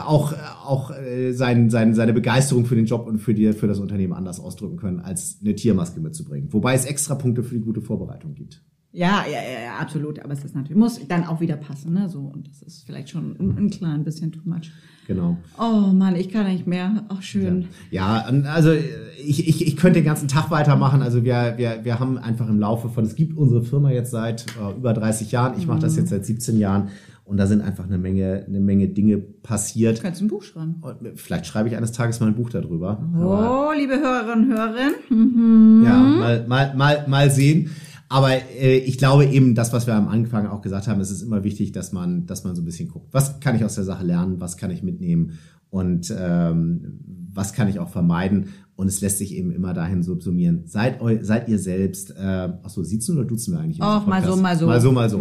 auch, 0.06 0.34
auch 0.66 0.92
äh, 0.92 1.32
sein, 1.32 1.70
sein, 1.70 1.94
seine 1.94 2.14
Begeisterung 2.14 2.66
für 2.66 2.76
den 2.76 2.86
Job 2.86 3.08
und 3.08 3.20
für, 3.20 3.34
die, 3.34 3.54
für 3.54 3.68
das 3.68 3.80
Unternehmen 3.80 4.14
anders 4.14 4.40
ausdrücken 4.40 4.78
können, 4.78 5.00
als 5.00 5.40
eine 5.42 5.56
Tiermaske 5.56 6.00
mitzubringen. 6.00 6.52
Wobei 6.52 6.74
es 6.74 6.86
extra 6.86 7.16
Punkte 7.16 7.44
für 7.44 7.56
die 7.56 7.62
gute 7.62 7.82
Vorbereitung 7.82 8.34
gibt. 8.34 8.62
Ja, 8.92 9.26
ja, 9.26 9.40
ja, 9.40 9.78
absolut. 9.80 10.20
Aber 10.20 10.34
es 10.34 10.44
ist 10.44 10.54
natürlich, 10.54 10.78
muss 10.78 11.00
dann 11.08 11.26
auch 11.26 11.42
wieder 11.42 11.58
passen, 11.58 11.94
ne? 11.94 12.10
So, 12.10 12.20
und 12.20 12.48
das 12.48 12.62
ist 12.62 12.86
vielleicht 12.86 13.10
schon 13.10 13.36
ein, 13.40 13.58
ein 13.58 13.70
klein 13.72 14.04
bisschen 14.04 14.32
too 14.32 14.42
much. 14.46 14.72
Genau. 15.08 15.38
Oh 15.60 15.92
Mann, 15.92 16.16
ich 16.16 16.30
kann 16.30 16.46
nicht 16.48 16.68
mehr. 16.68 17.04
Ach, 17.10 17.22
schön. 17.22 17.70
Ja, 17.90 18.30
ja 18.30 18.52
also 18.52 18.72
ich, 18.72 19.48
ich, 19.48 19.66
ich 19.68 19.78
könnte 19.78 20.00
den 20.00 20.06
ganzen 20.06 20.28
Tag 20.28 20.52
weitermachen. 20.52 21.02
Also 21.02 21.24
wir, 21.24 21.56
wir, 21.58 21.80
wir 21.84 22.00
haben 22.00 22.20
einfach 22.20 22.48
im 22.48 22.60
Laufe 22.60 22.88
von, 22.90 23.04
es 23.04 23.16
gibt 23.16 23.36
unsere 23.36 23.64
Firma 23.64 23.92
jetzt 23.92 24.12
seit 24.12 24.46
äh, 24.58 24.78
über 24.78 24.94
30 24.94 25.32
Jahren. 25.32 25.58
Ich 25.58 25.66
mache 25.66 25.80
das 25.80 25.94
mhm. 25.94 26.00
jetzt 26.00 26.10
seit 26.10 26.26
17 26.26 26.58
Jahren. 26.60 26.90
Und 27.26 27.38
da 27.38 27.48
sind 27.48 27.62
einfach 27.62 27.86
eine 27.86 27.98
Menge, 27.98 28.44
eine 28.48 28.60
Menge 28.60 28.90
Dinge 28.90 29.18
passiert. 29.18 30.00
Du 30.00 30.02
kannst 30.02 30.22
ein 30.22 30.28
Buch 30.28 30.44
schreiben. 30.44 30.82
Vielleicht 31.16 31.46
schreibe 31.46 31.70
ich 31.70 31.78
eines 31.78 31.94
Tages 31.94 32.20
mal 32.20 32.28
ein 32.28 32.36
Buch 32.36 32.50
darüber. 32.50 33.02
Oh, 33.18 33.32
Aber, 33.32 33.76
liebe 33.76 33.94
Hörerinnen 33.98 34.52
und 34.52 34.58
Hörer. 34.58 34.90
Mhm. 35.10 35.84
Ja, 35.86 36.00
mal, 36.00 36.48
mal, 36.48 36.76
mal, 36.76 37.06
mal 37.08 37.32
sehen. 37.32 37.70
Aber 38.10 38.30
äh, 38.32 38.78
ich 38.78 38.98
glaube 38.98 39.26
eben, 39.26 39.56
das, 39.56 39.72
was 39.72 39.88
wir 39.88 39.96
am 39.96 40.10
Anfang 40.10 40.48
auch 40.48 40.62
gesagt 40.62 40.88
haben, 40.88 41.00
es 41.00 41.12
ist 41.12 41.22
immer 41.22 41.44
wichtig, 41.44 41.72
dass 41.72 41.94
man, 41.94 42.26
dass 42.26 42.44
man 42.44 42.56
so 42.56 42.62
ein 42.62 42.66
bisschen 42.66 42.90
guckt. 42.90 43.14
Was 43.14 43.40
kann 43.40 43.56
ich 43.56 43.64
aus 43.64 43.76
der 43.76 43.86
Sache 43.86 44.06
lernen? 44.06 44.40
Was 44.40 44.58
kann 44.58 44.70
ich 44.70 44.84
mitnehmen? 44.84 45.40
Und 45.70 46.14
ähm, 46.16 47.00
was 47.34 47.54
kann 47.54 47.68
ich 47.68 47.80
auch 47.80 47.90
vermeiden 47.90 48.50
und 48.76 48.88
es 48.88 49.02
lässt 49.02 49.20
sich 49.20 49.36
eben 49.36 49.52
immer 49.52 49.74
dahin 49.74 50.02
subsumieren. 50.02 50.64
Seid, 50.66 51.00
eu, 51.00 51.18
seid 51.22 51.48
ihr 51.48 51.60
selbst, 51.60 52.12
äh, 52.12 52.50
achso, 52.64 52.84
sitzen 52.84 53.18
oder 53.18 53.26
duzen 53.26 53.54
wir 53.54 53.60
eigentlich? 53.60 53.82
Auch 53.82 54.08
mal 54.08 54.24
so, 54.24 54.36
mal 54.36 54.58
so. 54.58 54.66
Mal 54.66 54.82
so, 54.82 54.92
mal 54.92 55.10
so. 55.10 55.20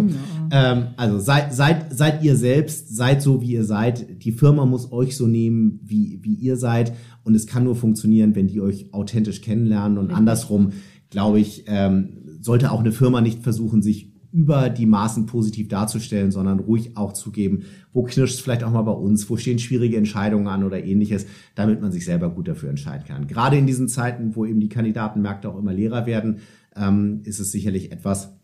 Ja. 0.50 0.72
Ähm, 0.72 0.86
also 0.96 1.18
seid, 1.18 1.54
seid, 1.54 1.94
seid 1.94 2.22
ihr 2.24 2.36
selbst, 2.36 2.96
seid 2.96 3.20
so, 3.20 3.42
wie 3.42 3.52
ihr 3.52 3.64
seid. 3.64 4.24
Die 4.24 4.32
Firma 4.32 4.64
muss 4.64 4.90
euch 4.90 5.16
so 5.16 5.26
nehmen, 5.26 5.80
wie, 5.82 6.20
wie 6.22 6.34
ihr 6.34 6.56
seid. 6.56 6.94
Und 7.24 7.34
es 7.34 7.46
kann 7.46 7.64
nur 7.64 7.76
funktionieren, 7.76 8.34
wenn 8.34 8.46
die 8.46 8.60
euch 8.60 8.92
authentisch 8.94 9.42
kennenlernen. 9.42 9.98
Und 9.98 10.06
Richtig. 10.06 10.18
andersrum, 10.18 10.70
glaube 11.10 11.38
ich, 11.38 11.64
ähm, 11.66 12.38
sollte 12.40 12.72
auch 12.72 12.80
eine 12.80 12.92
Firma 12.92 13.20
nicht 13.20 13.42
versuchen, 13.42 13.82
sich 13.82 14.11
über 14.32 14.70
die 14.70 14.86
Maßen 14.86 15.26
positiv 15.26 15.68
darzustellen, 15.68 16.32
sondern 16.32 16.58
ruhig 16.58 16.96
auch 16.96 17.12
zugeben, 17.12 17.64
wo 17.92 18.02
knirscht 18.02 18.36
es 18.36 18.40
vielleicht 18.40 18.64
auch 18.64 18.72
mal 18.72 18.82
bei 18.82 18.92
uns, 18.92 19.28
wo 19.28 19.36
stehen 19.36 19.58
schwierige 19.58 19.98
Entscheidungen 19.98 20.48
an 20.48 20.64
oder 20.64 20.82
ähnliches, 20.82 21.26
damit 21.54 21.82
man 21.82 21.92
sich 21.92 22.06
selber 22.06 22.30
gut 22.30 22.48
dafür 22.48 22.70
entscheiden 22.70 23.06
kann. 23.06 23.26
Gerade 23.26 23.58
in 23.58 23.66
diesen 23.66 23.88
Zeiten, 23.88 24.34
wo 24.34 24.46
eben 24.46 24.60
die 24.60 24.70
Kandidatenmärkte 24.70 25.50
auch 25.50 25.58
immer 25.58 25.74
leerer 25.74 26.06
werden, 26.06 26.38
ähm, 26.74 27.20
ist 27.24 27.40
es 27.40 27.52
sicherlich 27.52 27.92
etwas, 27.92 28.34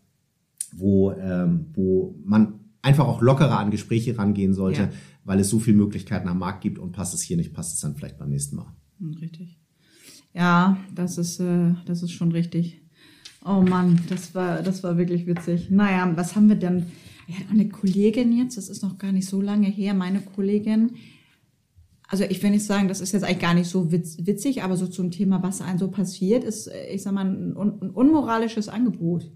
wo, 0.71 1.11
ähm, 1.13 1.65
wo 1.73 2.15
man 2.23 2.59
einfach 2.83 3.07
auch 3.07 3.21
lockerer 3.21 3.57
an 3.57 3.71
Gespräche 3.71 4.15
rangehen 4.15 4.53
sollte, 4.53 4.81
ja. 4.81 4.89
weil 5.25 5.39
es 5.39 5.49
so 5.49 5.57
viele 5.57 5.77
Möglichkeiten 5.77 6.27
am 6.27 6.37
Markt 6.37 6.61
gibt 6.61 6.77
und 6.77 6.91
passt 6.91 7.15
es 7.15 7.21
hier 7.21 7.37
nicht, 7.37 7.53
passt 7.53 7.73
es 7.73 7.81
dann 7.81 7.95
vielleicht 7.95 8.19
beim 8.19 8.29
nächsten 8.29 8.57
Mal. 8.57 8.71
Hm, 8.99 9.15
richtig. 9.15 9.57
Ja, 10.35 10.77
das 10.93 11.17
ist, 11.17 11.39
äh, 11.39 11.73
das 11.85 12.03
ist 12.03 12.11
schon 12.11 12.31
richtig. 12.31 12.81
Oh 13.49 13.63
Mann, 13.63 13.99
das 14.09 14.35
war, 14.35 14.61
das 14.61 14.83
war 14.83 14.99
wirklich 14.99 15.25
witzig. 15.25 15.71
Naja, 15.71 16.11
was 16.15 16.35
haben 16.35 16.49
wir 16.49 16.55
denn? 16.55 16.85
Ich 17.27 17.39
hatte 17.39 17.49
eine 17.49 17.67
Kollegin 17.67 18.31
jetzt, 18.31 18.57
das 18.57 18.69
ist 18.69 18.83
noch 18.83 18.99
gar 18.99 19.11
nicht 19.11 19.27
so 19.27 19.41
lange 19.41 19.65
her, 19.65 19.95
meine 19.95 20.21
Kollegin. 20.21 20.91
Also 22.07 22.25
ich 22.25 22.43
will 22.43 22.51
nicht 22.51 22.65
sagen, 22.65 22.87
das 22.87 23.01
ist 23.01 23.11
jetzt 23.11 23.23
eigentlich 23.23 23.39
gar 23.39 23.55
nicht 23.55 23.67
so 23.67 23.91
witz, 23.91 24.17
witzig, 24.19 24.61
aber 24.61 24.77
so 24.77 24.85
zum 24.85 25.09
Thema, 25.09 25.41
was 25.41 25.61
einem 25.61 25.79
so 25.79 25.89
passiert, 25.89 26.43
ist, 26.43 26.69
ich 26.91 27.01
sag 27.01 27.13
mal, 27.13 27.25
ein, 27.25 27.55
ein 27.57 27.89
unmoralisches 27.89 28.69
Angebot. 28.69 29.31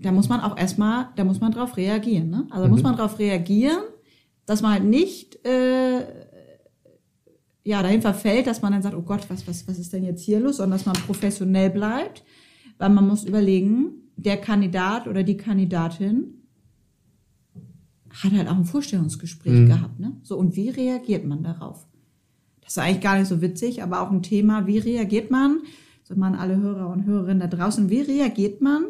Da 0.00 0.10
muss 0.10 0.28
man 0.28 0.40
auch 0.40 0.56
erstmal, 0.58 1.10
da 1.14 1.22
muss 1.22 1.40
man 1.40 1.52
drauf 1.52 1.76
reagieren. 1.76 2.30
Ne? 2.30 2.48
Also 2.50 2.64
mhm. 2.66 2.72
muss 2.72 2.82
man 2.82 2.96
drauf 2.96 3.20
reagieren, 3.20 3.84
dass 4.46 4.62
man 4.62 4.72
halt 4.72 4.84
nicht 4.84 5.46
äh, 5.46 6.00
ja, 7.62 7.82
dahin 7.82 8.02
verfällt, 8.02 8.48
dass 8.48 8.62
man 8.62 8.72
dann 8.72 8.82
sagt, 8.82 8.96
oh 8.96 9.02
Gott, 9.02 9.30
was, 9.30 9.46
was, 9.46 9.68
was 9.68 9.78
ist 9.78 9.92
denn 9.92 10.02
jetzt 10.02 10.24
hier 10.24 10.40
los? 10.40 10.56
Sondern 10.56 10.78
dass 10.78 10.86
man 10.86 10.96
professionell 10.96 11.70
bleibt 11.70 12.24
weil 12.78 12.90
man 12.90 13.06
muss 13.06 13.24
überlegen, 13.24 13.92
der 14.16 14.36
Kandidat 14.36 15.08
oder 15.08 15.22
die 15.22 15.36
Kandidatin 15.36 16.42
hat 18.10 18.32
halt 18.32 18.48
auch 18.48 18.56
ein 18.56 18.64
Vorstellungsgespräch 18.64 19.52
mhm. 19.52 19.66
gehabt, 19.66 19.98
ne? 19.98 20.16
So, 20.22 20.36
und 20.36 20.54
wie 20.56 20.68
reagiert 20.68 21.24
man 21.24 21.42
darauf? 21.42 21.86
Das 22.60 22.72
ist 22.72 22.78
eigentlich 22.78 23.00
gar 23.00 23.18
nicht 23.18 23.28
so 23.28 23.42
witzig, 23.42 23.82
aber 23.82 24.00
auch 24.00 24.10
ein 24.10 24.22
Thema, 24.22 24.66
wie 24.66 24.78
reagiert 24.78 25.30
man, 25.30 25.60
so 26.04 26.14
man 26.14 26.34
alle 26.34 26.56
Hörer 26.56 26.90
und 26.90 27.04
Hörerinnen 27.04 27.40
da 27.40 27.46
draußen, 27.46 27.90
wie 27.90 28.00
reagiert 28.00 28.60
man 28.60 28.84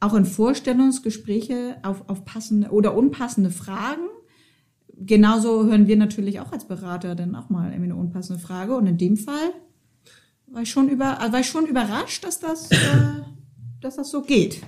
auch 0.00 0.14
in 0.14 0.24
Vorstellungsgespräche 0.24 1.76
auf, 1.82 2.08
auf 2.08 2.24
passende 2.24 2.70
oder 2.70 2.96
unpassende 2.96 3.50
Fragen? 3.50 4.08
Genauso 4.96 5.64
hören 5.64 5.86
wir 5.86 5.96
natürlich 5.96 6.40
auch 6.40 6.52
als 6.52 6.66
Berater 6.66 7.14
dann 7.14 7.34
auch 7.34 7.50
mal 7.50 7.70
irgendwie 7.70 7.90
eine 7.90 8.00
unpassende 8.00 8.40
Frage. 8.40 8.76
Und 8.76 8.86
in 8.86 8.98
dem 8.98 9.16
Fall 9.16 9.52
war 10.52 10.62
ich 10.62 10.70
schon, 10.70 10.88
über, 10.88 11.20
also 11.20 11.32
war 11.32 11.40
ich 11.40 11.46
schon 11.46 11.66
überrascht, 11.66 12.24
dass 12.24 12.38
das, 12.38 12.70
äh, 12.70 12.76
dass 13.80 13.96
das 13.96 14.10
so 14.10 14.22
geht. 14.22 14.60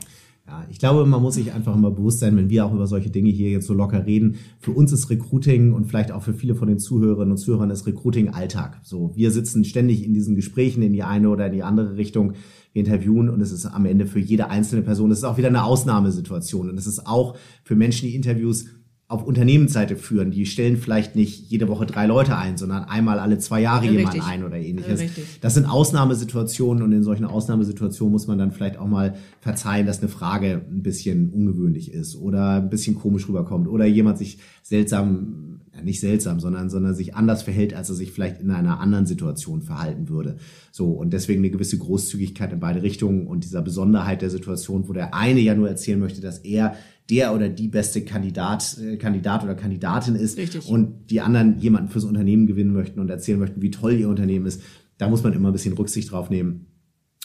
Ja, 0.47 0.67
ich 0.71 0.79
glaube, 0.79 1.07
man 1.07 1.23
muss 1.23 1.35
sich 1.35 1.53
einfach 1.53 1.75
immer 1.75 1.91
bewusst 1.91 2.19
sein, 2.19 2.37
wenn 2.37 2.51
wir 2.51 2.67
auch 2.67 2.75
über 2.75 2.87
solche 2.87 3.09
Dinge 3.09 3.31
hier 3.31 3.51
jetzt 3.51 3.67
so 3.67 3.73
locker 3.73 4.05
reden. 4.05 4.37
Für 4.61 4.73
uns 4.73 4.93
ist 4.93 5.09
Recruiting 5.09 5.73
und 5.73 5.87
vielleicht 5.87 6.13
auch 6.13 6.23
für 6.23 6.35
viele 6.35 6.55
von 6.55 6.69
den 6.69 6.79
Zuhörerinnen 6.79 7.33
und 7.33 7.39
Zuhörern 7.39 7.71
ist 7.71 7.87
Recruiting 7.87 8.29
Alltag. 8.29 8.81
So, 8.83 9.13
wir 9.15 9.31
sitzen 9.31 9.65
ständig 9.65 10.05
in 10.05 10.13
diesen 10.13 10.35
Gesprächen 10.37 10.83
in 10.83 10.93
die 10.93 11.03
eine 11.03 11.31
oder 11.31 11.47
in 11.47 11.53
die 11.53 11.63
andere 11.63 11.97
Richtung. 11.97 12.35
Wir 12.75 12.85
interviewen 12.85 13.31
und 13.31 13.41
es 13.41 13.53
ist 13.53 13.65
am 13.65 13.87
Ende 13.87 14.07
für 14.07 14.19
jede 14.19 14.51
einzelne 14.51 14.83
Person, 14.83 15.11
es 15.13 15.19
ist 15.19 15.25
auch 15.25 15.39
wieder 15.39 15.49
eine 15.49 15.65
Ausnahmesituation 15.65 16.69
und 16.69 16.79
es 16.79 16.87
ist 16.87 17.07
auch 17.07 17.37
für 17.63 17.77
Menschen, 17.77 18.09
die 18.09 18.17
Interviews 18.17 18.67
auf 19.15 19.25
Unternehmensseite 19.25 19.97
führen. 19.97 20.33
Die 20.33 20.45
stellen 20.45 20.77
vielleicht 20.77 21.15
nicht 21.15 21.49
jede 21.51 21.69
Woche 21.69 21.87
drei 21.87 22.07
Leute 22.07 22.37
ein, 22.37 22.59
sondern 22.59 22.85
einmal 22.85 23.21
alle 23.21 23.39
zwei 23.39 23.61
Jahre 23.61 23.87
ja, 23.87 23.93
jemanden 23.93 24.21
ein 24.21 24.45
oder 24.45 24.57
ähnliches. 24.57 25.01
Ja, 25.01 25.09
das 25.41 25.55
sind 25.55 25.67
Ausnahmesituationen 25.67 26.83
und 26.83 26.93
in 26.93 27.05
solchen 27.05 27.25
Ausnahmesituationen 27.25 28.11
muss 28.11 28.27
man 28.27 28.39
dann 28.39 28.51
vielleicht 28.51 28.77
auch 28.77 28.89
mal 28.89 29.15
verzeihen, 29.41 29.87
dass 29.87 30.01
eine 30.01 30.09
Frage 30.09 30.63
ein 30.69 30.83
bisschen 30.83 31.31
ungewöhnlich 31.31 31.93
ist 31.93 32.17
oder 32.17 32.57
ein 32.57 32.71
bisschen 32.71 32.97
komisch 32.97 33.29
rüberkommt 33.29 33.69
oder 33.69 33.87
jemand 33.87 34.19
sich 34.19 34.39
seltsam, 34.63 35.61
ja, 35.73 35.83
nicht 35.83 36.01
seltsam, 36.01 36.41
sondern, 36.41 36.71
sondern 36.71 36.95
sich 36.95 37.15
anders 37.15 37.43
verhält, 37.43 37.75
als 37.75 37.91
er 37.91 37.95
sich 37.95 38.11
vielleicht 38.11 38.41
in 38.41 38.51
einer 38.51 38.81
anderen 38.81 39.07
Situation 39.07 39.63
verhalten 39.63 40.09
würde. 40.09 40.37
So. 40.73 40.91
Und 40.91 41.13
deswegen 41.13 41.41
eine 41.41 41.51
gewisse 41.51 41.79
Großzügigkeit 41.79 42.53
in 42.53 42.61
beide 42.61 42.83
Richtungen 42.83 43.27
und 43.29 43.45
dieser 43.45 43.63
Besonderheit 43.63 44.23
der 44.23 44.31
Situation, 44.31 44.89
wo 44.89 44.93
der 44.93 45.15
eine 45.15 45.41
ja 45.41 45.55
nur 45.55 45.69
erzählen 45.69 46.01
möchte, 46.01 46.21
dass 46.21 46.39
er 46.39 46.75
der 47.11 47.35
oder 47.35 47.49
die 47.49 47.69
beste 47.69 48.03
Kandidat, 48.03 48.79
äh, 48.79 48.97
Kandidat 48.97 49.45
oder 49.45 49.55
Kandidatin 49.55 50.15
ist 50.15 50.39
Richtig. 50.39 50.69
und 50.69 51.11
die 51.11 51.21
anderen 51.21 51.59
jemanden 51.59 51.91
fürs 51.91 52.05
Unternehmen 52.05 52.47
gewinnen 52.47 52.73
möchten 52.73 53.01
und 53.01 53.11
erzählen 53.11 53.39
möchten, 53.39 53.61
wie 53.61 53.71
toll 53.71 53.95
ihr 53.95 54.09
Unternehmen 54.09 54.47
ist. 54.47 54.63
Da 54.97 55.09
muss 55.09 55.23
man 55.23 55.33
immer 55.33 55.49
ein 55.51 55.53
bisschen 55.53 55.75
Rücksicht 55.75 56.11
drauf 56.11 56.31
nehmen. 56.31 56.67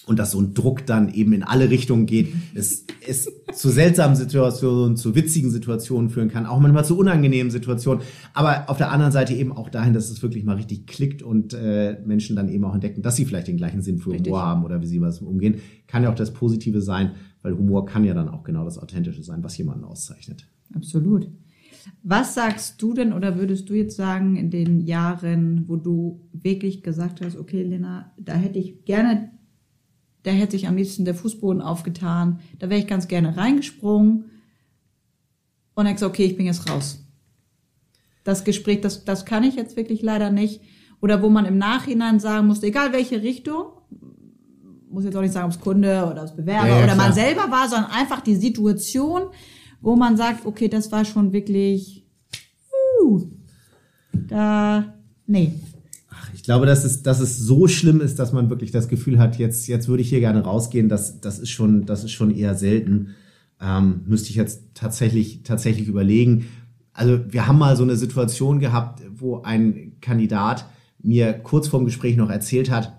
Und 0.06 0.18
dass 0.18 0.32
so 0.32 0.42
ein 0.42 0.56
Druck 0.56 0.88
dann 0.88 1.14
eben 1.14 1.34
in 1.34 1.44
alle 1.44 1.70
Richtungen 1.70 2.08
geht, 2.08 2.34
es, 2.56 2.88
es 3.08 3.32
zu 3.54 3.70
seltsamen 3.70 4.16
Situationen, 4.16 4.98
zu 4.98 5.14
witzigen 5.14 5.52
Situationen 5.52 6.10
führen 6.10 6.30
kann, 6.30 6.48
auch 6.48 6.60
manchmal 6.60 6.84
zu 6.84 6.98
unangenehmen 6.98 7.52
Situationen. 7.52 8.02
Aber 8.34 8.68
auf 8.70 8.78
der 8.78 8.92
anderen 8.92 9.12
Seite 9.12 9.36
eben 9.36 9.52
auch 9.52 9.70
dahin, 9.70 9.94
dass 9.94 10.10
es 10.10 10.24
wirklich 10.24 10.44
mal 10.44 10.56
richtig 10.56 10.88
klickt 10.88 11.22
und 11.22 11.54
äh, 11.54 12.00
Menschen 12.06 12.36
dann 12.36 12.50
eben 12.50 12.64
auch 12.64 12.74
entdecken, 12.74 13.04
dass 13.04 13.18
sie 13.18 13.26
vielleicht 13.26 13.50
den 13.50 13.58
gleichen 13.58 13.84
Sinn 13.84 14.00
für 14.00 14.12
Humor 14.12 14.42
haben 14.42 14.66
oder 14.66 14.82
wie 14.82 14.88
sie 14.88 15.00
was 15.00 15.20
umgehen. 15.20 15.62
Kann 15.86 16.02
ja 16.02 16.10
auch 16.10 16.16
das 16.16 16.34
Positive 16.34 16.82
sein. 16.82 17.12
Weil 17.42 17.58
Humor 17.58 17.86
kann 17.86 18.04
ja 18.04 18.14
dann 18.14 18.30
auch 18.30 18.44
genau 18.44 18.66
das 18.66 18.78
Authentische 18.78 19.24
sein, 19.24 19.44
was 19.44 19.58
jemanden 19.58 19.86
auszeichnet. 19.86 20.48
Absolut. 20.74 21.30
Was 22.04 22.36
sagst 22.36 22.82
du 22.82 22.94
denn 22.94 23.14
oder 23.14 23.38
würdest 23.38 23.70
du 23.70 23.74
jetzt 23.74 23.96
sagen 23.96 24.36
in 24.36 24.52
den 24.52 24.82
Jahren, 24.82 25.68
wo 25.68 25.78
du 25.78 26.28
wirklich 26.34 26.84
gesagt 26.84 27.22
hast, 27.22 27.38
okay, 27.38 27.64
Lena, 27.64 28.12
da 28.18 28.34
hätte 28.34 28.60
ich 28.60 28.86
gerne, 28.86 29.32
da 30.24 30.32
hätte 30.32 30.52
sich 30.52 30.68
am 30.68 30.76
liebsten 30.76 31.06
der 31.06 31.16
Fußboden 31.16 31.62
aufgetan, 31.62 32.40
da 32.60 32.70
wäre 32.70 32.80
ich 32.80 32.88
ganz 32.88 33.08
gerne 33.08 33.38
reingesprungen 33.38 34.26
und 35.80 35.86
dann 35.86 36.04
okay, 36.04 36.26
ich 36.26 36.36
bin 36.36 36.46
jetzt 36.46 36.70
raus. 36.70 37.06
Das 38.26 38.44
Gespräch, 38.44 38.82
das, 38.82 39.06
das 39.06 39.26
kann 39.26 39.46
ich 39.46 39.56
jetzt 39.56 39.78
wirklich 39.78 40.02
leider 40.02 40.30
nicht. 40.30 40.62
Oder 41.02 41.22
wo 41.22 41.30
man 41.30 41.46
im 41.46 41.58
Nachhinein 41.58 42.20
sagen 42.20 42.48
musste, 42.48 42.68
egal 42.68 42.92
welche 42.92 43.22
Richtung, 43.22 43.68
muss 44.90 45.04
jetzt 45.04 45.16
auch 45.16 45.22
nicht 45.22 45.34
sagen, 45.34 45.46
ob 45.46 45.52
es 45.52 45.60
Kunde 45.60 46.08
oder 46.10 46.22
ob 46.22 46.28
es 46.28 46.36
Bewerber 46.36 46.68
ja, 46.68 46.80
ja, 46.80 46.84
oder 46.84 46.96
man 46.96 47.14
selber 47.14 47.50
war, 47.50 47.70
sondern 47.70 47.92
einfach 47.92 48.22
die 48.22 48.36
Situation, 48.36 49.24
wo 49.82 49.96
man 49.96 50.18
sagt, 50.18 50.46
okay, 50.46 50.68
das 50.68 50.92
war 50.92 51.06
schon 51.06 51.32
wirklich, 51.32 52.06
uh, 53.02 53.22
da, 54.14 54.94
nee. 55.28 55.54
Ach, 56.10 56.32
ich 56.34 56.44
glaube, 56.44 56.66
dass 56.66 56.84
es, 56.84 57.04
dass 57.04 57.20
es 57.20 57.38
so 57.38 57.68
schlimm 57.68 58.02
ist, 58.02 58.20
dass 58.20 58.34
man 58.34 58.50
wirklich 58.50 58.72
das 58.72 58.88
Gefühl 58.88 59.20
hat, 59.20 59.38
jetzt, 59.38 59.68
jetzt 59.68 59.88
würde 59.88 60.02
ich 60.02 60.10
hier 60.10 60.20
gerne 60.20 60.44
rausgehen. 60.44 60.90
Das, 60.90 61.22
das 61.22 61.40
ist 61.40 61.50
schon, 61.50 61.86
das 61.86 62.04
ist 62.04 62.12
schon 62.12 62.36
eher 62.36 62.56
selten. 62.56 63.16
Ähm, 63.62 64.02
müsste 64.06 64.30
ich 64.30 64.36
jetzt 64.36 64.64
tatsächlich, 64.74 65.44
tatsächlich 65.44 65.88
überlegen. 65.88 66.48
Also 66.94 67.20
wir 67.30 67.48
haben 67.48 67.58
mal 67.58 67.78
so 67.78 67.84
eine 67.84 67.96
Situation 67.96 68.60
gehabt, 68.60 69.02
wo 69.14 69.42
ein 69.42 69.98
Kandidat 70.02 70.66
mir 71.02 71.34
kurz 71.34 71.68
vorm 71.68 71.86
Gespräch 71.86 72.18
noch 72.18 72.30
erzählt 72.30 72.70
hat, 72.70 72.99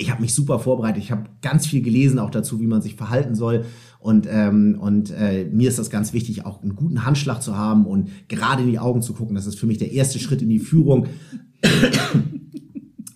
ich 0.00 0.10
habe 0.10 0.22
mich 0.22 0.34
super 0.34 0.58
vorbereitet. 0.58 1.02
Ich 1.02 1.10
habe 1.10 1.24
ganz 1.42 1.66
viel 1.66 1.82
gelesen 1.82 2.18
auch 2.18 2.30
dazu, 2.30 2.58
wie 2.58 2.66
man 2.66 2.80
sich 2.80 2.96
verhalten 2.96 3.34
soll. 3.34 3.66
Und, 3.98 4.26
ähm, 4.30 4.78
und 4.80 5.10
äh, 5.10 5.44
mir 5.44 5.68
ist 5.68 5.78
das 5.78 5.90
ganz 5.90 6.14
wichtig, 6.14 6.46
auch 6.46 6.62
einen 6.62 6.74
guten 6.74 7.04
Handschlag 7.04 7.42
zu 7.42 7.56
haben 7.56 7.84
und 7.84 8.08
gerade 8.28 8.62
in 8.62 8.70
die 8.70 8.78
Augen 8.78 9.02
zu 9.02 9.12
gucken. 9.12 9.34
Das 9.34 9.46
ist 9.46 9.58
für 9.58 9.66
mich 9.66 9.76
der 9.76 9.92
erste 9.92 10.18
Schritt 10.18 10.40
in 10.40 10.48
die 10.48 10.58
Führung. 10.58 11.06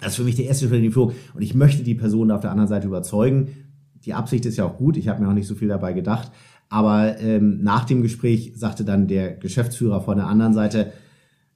Das 0.00 0.12
ist 0.12 0.16
für 0.16 0.24
mich 0.24 0.36
der 0.36 0.44
erste 0.44 0.66
Schritt 0.66 0.76
in 0.76 0.82
die 0.82 0.90
Führung. 0.90 1.12
Und 1.32 1.40
ich 1.40 1.54
möchte 1.54 1.82
die 1.82 1.94
Person 1.94 2.30
auf 2.30 2.42
der 2.42 2.50
anderen 2.50 2.68
Seite 2.68 2.86
überzeugen. 2.86 3.48
Die 4.04 4.12
Absicht 4.12 4.44
ist 4.44 4.58
ja 4.58 4.66
auch 4.66 4.76
gut. 4.76 4.98
Ich 4.98 5.08
habe 5.08 5.22
mir 5.22 5.30
auch 5.30 5.34
nicht 5.34 5.46
so 5.46 5.54
viel 5.54 5.68
dabei 5.68 5.94
gedacht. 5.94 6.30
Aber 6.68 7.18
ähm, 7.18 7.62
nach 7.62 7.86
dem 7.86 8.02
Gespräch 8.02 8.52
sagte 8.54 8.84
dann 8.84 9.08
der 9.08 9.32
Geschäftsführer 9.32 10.02
von 10.02 10.18
der 10.18 10.26
anderen 10.26 10.52
Seite, 10.52 10.92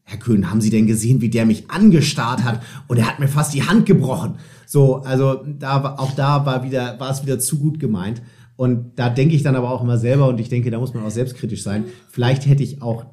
Herr 0.08 0.18
Köhn, 0.18 0.50
haben 0.50 0.62
Sie 0.62 0.70
denn 0.70 0.86
gesehen, 0.86 1.20
wie 1.20 1.28
der 1.28 1.44
mich 1.44 1.70
angestarrt 1.70 2.42
hat? 2.42 2.62
Und 2.86 2.96
er 2.96 3.06
hat 3.06 3.20
mir 3.20 3.28
fast 3.28 3.52
die 3.52 3.64
Hand 3.64 3.84
gebrochen. 3.84 4.36
So, 4.64 5.02
also 5.02 5.44
da 5.46 5.96
auch 5.98 6.12
da 6.12 6.46
war 6.46 6.64
wieder, 6.64 6.98
war 6.98 7.10
es 7.10 7.22
wieder 7.22 7.38
zu 7.38 7.58
gut 7.58 7.78
gemeint. 7.78 8.22
Und 8.56 8.98
da 8.98 9.10
denke 9.10 9.36
ich 9.36 9.42
dann 9.42 9.54
aber 9.54 9.70
auch 9.70 9.82
immer 9.82 9.98
selber 9.98 10.26
und 10.26 10.40
ich 10.40 10.48
denke, 10.48 10.70
da 10.70 10.78
muss 10.78 10.94
man 10.94 11.04
auch 11.04 11.10
selbstkritisch 11.10 11.62
sein. 11.62 11.84
Vielleicht 12.08 12.46
hätte 12.46 12.62
ich 12.62 12.80
auch 12.80 13.04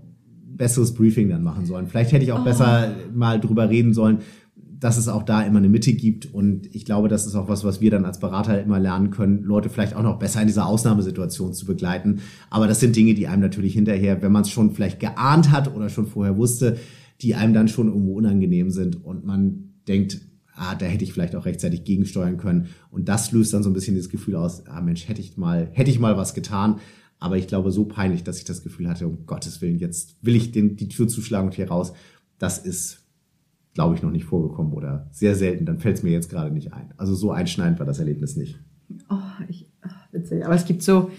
besseres 0.47 0.93
Briefing 0.93 1.27
dann 1.27 1.43
machen 1.43 1.65
sollen. 1.65 1.87
Vielleicht 1.87 2.13
hätte 2.13 2.23
ich 2.23 2.31
auch 2.31 2.41
oh. 2.41 2.45
besser 2.45 2.95
mal 3.13 3.41
drüber 3.41 3.69
reden 3.69 3.93
sollen, 3.93 4.19
dass 4.79 4.97
es 4.97 5.07
auch 5.07 5.23
da 5.23 5.41
immer 5.41 5.59
eine 5.59 5.69
Mitte 5.69 5.93
gibt. 5.93 6.33
Und 6.33 6.73
ich 6.75 6.85
glaube, 6.85 7.07
das 7.07 7.25
ist 7.25 7.35
auch 7.35 7.47
was, 7.47 7.63
was 7.63 7.81
wir 7.81 7.91
dann 7.91 8.05
als 8.05 8.19
Berater 8.19 8.61
immer 8.61 8.79
lernen 8.79 9.11
können, 9.11 9.43
Leute 9.43 9.69
vielleicht 9.69 9.95
auch 9.95 10.03
noch 10.03 10.19
besser 10.19 10.41
in 10.41 10.47
dieser 10.47 10.67
Ausnahmesituation 10.67 11.53
zu 11.53 11.65
begleiten. 11.65 12.19
Aber 12.49 12.67
das 12.67 12.79
sind 12.79 12.95
Dinge, 12.95 13.13
die 13.13 13.27
einem 13.27 13.41
natürlich 13.41 13.73
hinterher, 13.73 14.21
wenn 14.21 14.31
man 14.31 14.43
es 14.43 14.49
schon 14.49 14.71
vielleicht 14.71 14.99
geahnt 14.99 15.51
hat 15.51 15.73
oder 15.73 15.89
schon 15.89 16.07
vorher 16.07 16.37
wusste, 16.37 16.77
die 17.21 17.35
einem 17.35 17.53
dann 17.53 17.67
schon 17.67 17.87
irgendwo 17.87 18.13
unangenehm 18.13 18.71
sind 18.71 19.03
und 19.03 19.25
man 19.25 19.73
denkt, 19.87 20.21
ah, 20.55 20.75
da 20.75 20.85
hätte 20.85 21.03
ich 21.03 21.13
vielleicht 21.13 21.35
auch 21.35 21.45
rechtzeitig 21.45 21.83
gegensteuern 21.83 22.37
können. 22.37 22.67
Und 22.91 23.07
das 23.07 23.31
löst 23.31 23.53
dann 23.53 23.63
so 23.63 23.69
ein 23.69 23.73
bisschen 23.73 23.95
das 23.95 24.09
Gefühl 24.09 24.35
aus, 24.35 24.65
ah 24.67 24.81
Mensch, 24.81 25.07
hätte 25.07 25.21
ich 25.21 25.37
mal, 25.37 25.69
hätte 25.71 25.91
ich 25.91 25.99
mal 25.99 26.17
was 26.17 26.33
getan. 26.33 26.79
Aber 27.19 27.37
ich 27.37 27.47
glaube, 27.47 27.71
so 27.71 27.85
peinlich, 27.85 28.23
dass 28.23 28.37
ich 28.37 28.43
das 28.43 28.63
Gefühl 28.63 28.89
hatte, 28.89 29.07
um 29.07 29.25
Gottes 29.25 29.61
Willen, 29.61 29.79
jetzt 29.79 30.17
will 30.21 30.35
ich 30.35 30.51
den, 30.51 30.75
die 30.75 30.89
Tür 30.89 31.07
zuschlagen 31.07 31.47
und 31.47 31.55
hier 31.55 31.69
raus. 31.69 31.93
Das 32.37 32.57
ist, 32.57 33.04
glaube 33.75 33.93
ich, 33.93 34.01
noch 34.01 34.09
nicht 34.09 34.25
vorgekommen 34.25 34.73
oder 34.73 35.07
sehr 35.11 35.35
selten. 35.35 35.65
Dann 35.65 35.77
fällt 35.77 35.97
es 35.97 36.03
mir 36.03 36.11
jetzt 36.11 36.31
gerade 36.31 36.49
nicht 36.49 36.73
ein. 36.73 36.93
Also 36.97 37.13
so 37.13 37.31
einschneidend 37.31 37.77
war 37.77 37.85
das 37.85 37.99
Erlebnis 37.99 38.35
nicht. 38.35 38.59
Oh, 39.09 39.43
ich, 39.47 39.69
ach, 39.81 40.11
witzig. 40.11 40.43
Aber 40.43 40.55
es 40.55 40.65
gibt 40.65 40.81
so, 40.81 41.11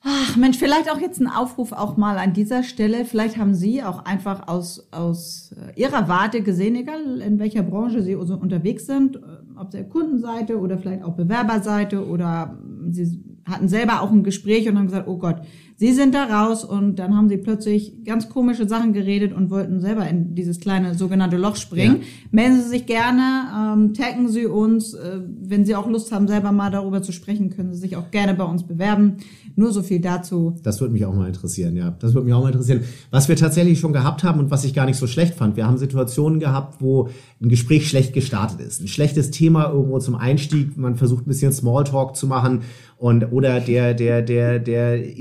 Ach 0.00 0.36
Mensch, 0.36 0.58
vielleicht 0.58 0.90
auch 0.90 1.00
jetzt 1.00 1.20
ein 1.20 1.26
Aufruf 1.26 1.72
auch 1.72 1.96
mal 1.96 2.18
an 2.18 2.32
dieser 2.32 2.62
Stelle. 2.62 3.04
Vielleicht 3.04 3.36
haben 3.36 3.54
Sie 3.54 3.82
auch 3.82 4.04
einfach 4.04 4.46
aus, 4.46 4.88
aus 4.92 5.52
äh, 5.52 5.80
Ihrer 5.80 6.08
Warte 6.08 6.42
gesehen, 6.42 6.76
egal 6.76 7.20
in 7.20 7.40
welcher 7.40 7.64
Branche 7.64 8.02
Sie 8.02 8.16
so 8.22 8.34
unterwegs 8.34 8.86
sind, 8.86 9.16
äh, 9.16 9.20
ob 9.56 9.72
Sie 9.72 9.82
Kundenseite 9.82 10.60
oder 10.60 10.78
vielleicht 10.78 11.02
auch 11.02 11.14
Bewerberseite 11.14 12.06
oder 12.06 12.58
Sie 12.90 13.24
hatten 13.44 13.68
selber 13.68 14.02
auch 14.02 14.12
ein 14.12 14.22
Gespräch 14.22 14.68
und 14.68 14.78
haben 14.78 14.86
gesagt, 14.86 15.08
oh 15.08 15.18
Gott, 15.18 15.42
Sie 15.80 15.92
sind 15.92 16.12
da 16.12 16.24
raus 16.24 16.64
und 16.64 16.96
dann 16.96 17.16
haben 17.16 17.28
Sie 17.28 17.36
plötzlich 17.36 18.04
ganz 18.04 18.28
komische 18.28 18.66
Sachen 18.66 18.92
geredet 18.92 19.32
und 19.32 19.48
wollten 19.48 19.80
selber 19.80 20.08
in 20.08 20.34
dieses 20.34 20.58
kleine 20.58 20.96
sogenannte 20.96 21.36
Loch 21.36 21.54
springen. 21.54 21.98
Ja. 22.00 22.06
Melden 22.32 22.60
Sie 22.60 22.68
sich 22.68 22.86
gerne, 22.86 23.44
ähm, 23.56 23.94
taggen 23.94 24.28
Sie 24.28 24.46
uns. 24.46 24.94
Äh, 24.94 25.20
wenn 25.40 25.64
Sie 25.64 25.76
auch 25.76 25.88
Lust 25.88 26.10
haben, 26.10 26.26
selber 26.26 26.50
mal 26.50 26.72
darüber 26.72 27.00
zu 27.00 27.12
sprechen, 27.12 27.50
können 27.50 27.72
Sie 27.72 27.78
sich 27.78 27.94
auch 27.94 28.10
gerne 28.10 28.34
bei 28.34 28.42
uns 28.42 28.64
bewerben. 28.64 29.18
Nur 29.54 29.70
so 29.72 29.82
viel 29.82 30.00
dazu. 30.00 30.56
Das 30.64 30.80
würde 30.80 30.92
mich 30.92 31.06
auch 31.06 31.14
mal 31.14 31.28
interessieren, 31.28 31.76
ja. 31.76 31.90
Das 32.00 32.12
würde 32.12 32.24
mich 32.24 32.34
auch 32.34 32.42
mal 32.42 32.48
interessieren. 32.48 32.80
Was 33.12 33.28
wir 33.28 33.36
tatsächlich 33.36 33.78
schon 33.78 33.92
gehabt 33.92 34.24
haben 34.24 34.40
und 34.40 34.50
was 34.50 34.64
ich 34.64 34.74
gar 34.74 34.84
nicht 34.84 34.98
so 34.98 35.06
schlecht 35.06 35.34
fand, 35.34 35.56
wir 35.56 35.68
haben 35.68 35.78
Situationen 35.78 36.40
gehabt, 36.40 36.82
wo 36.82 37.08
ein 37.40 37.48
Gespräch 37.48 37.88
schlecht 37.88 38.14
gestartet 38.14 38.60
ist. 38.60 38.80
Ein 38.80 38.88
schlechtes 38.88 39.30
Thema 39.30 39.70
irgendwo 39.70 40.00
zum 40.00 40.16
Einstieg, 40.16 40.76
man 40.76 40.96
versucht 40.96 41.24
ein 41.24 41.28
bisschen 41.28 41.52
Smalltalk 41.52 42.16
zu 42.16 42.26
machen 42.26 42.62
und 42.98 43.30
oder 43.32 43.60
der 43.60 43.94
der 43.94 44.22
der 44.22 44.58
der 44.58 45.16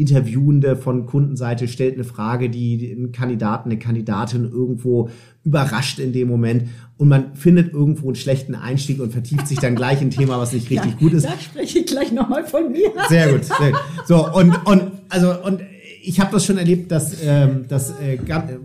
Interviewende 0.47 0.75
von 0.75 1.05
Kundenseite 1.05 1.67
stellt 1.67 1.95
eine 1.95 2.03
Frage, 2.03 2.49
die 2.49 2.91
einen 2.95 3.11
Kandidaten, 3.11 3.69
eine 3.69 3.79
Kandidatin 3.79 4.45
irgendwo 4.45 5.09
überrascht 5.43 5.99
in 5.99 6.13
dem 6.13 6.27
Moment 6.27 6.69
und 6.97 7.07
man 7.07 7.35
findet 7.35 7.73
irgendwo 7.73 8.07
einen 8.07 8.15
schlechten 8.15 8.55
Einstieg 8.55 8.99
und 8.99 9.11
vertieft 9.11 9.47
sich 9.47 9.59
dann 9.59 9.75
gleich 9.75 10.01
in 10.01 10.07
ein 10.07 10.11
Thema, 10.11 10.39
was 10.39 10.53
nicht 10.53 10.69
richtig 10.69 10.91
ja, 10.93 10.97
gut 10.97 11.13
ist. 11.13 11.25
Da 11.25 11.37
spreche 11.39 11.79
ich 11.79 11.85
gleich 11.85 12.11
nochmal 12.11 12.45
von 12.45 12.71
mir. 12.71 12.91
Sehr 13.09 13.31
gut. 13.31 13.45
Sehr 13.45 13.71
gut. 13.71 13.81
So 14.05 14.33
und 14.33 14.65
und 14.65 14.91
also 15.09 15.33
und 15.43 15.61
ich 16.03 16.21
habe 16.21 16.31
das 16.31 16.45
schon 16.45 16.57
erlebt, 16.57 16.89
dass, 16.89 17.17
ähm, 17.21 17.65
dass 17.67 17.91
äh, 17.99 18.17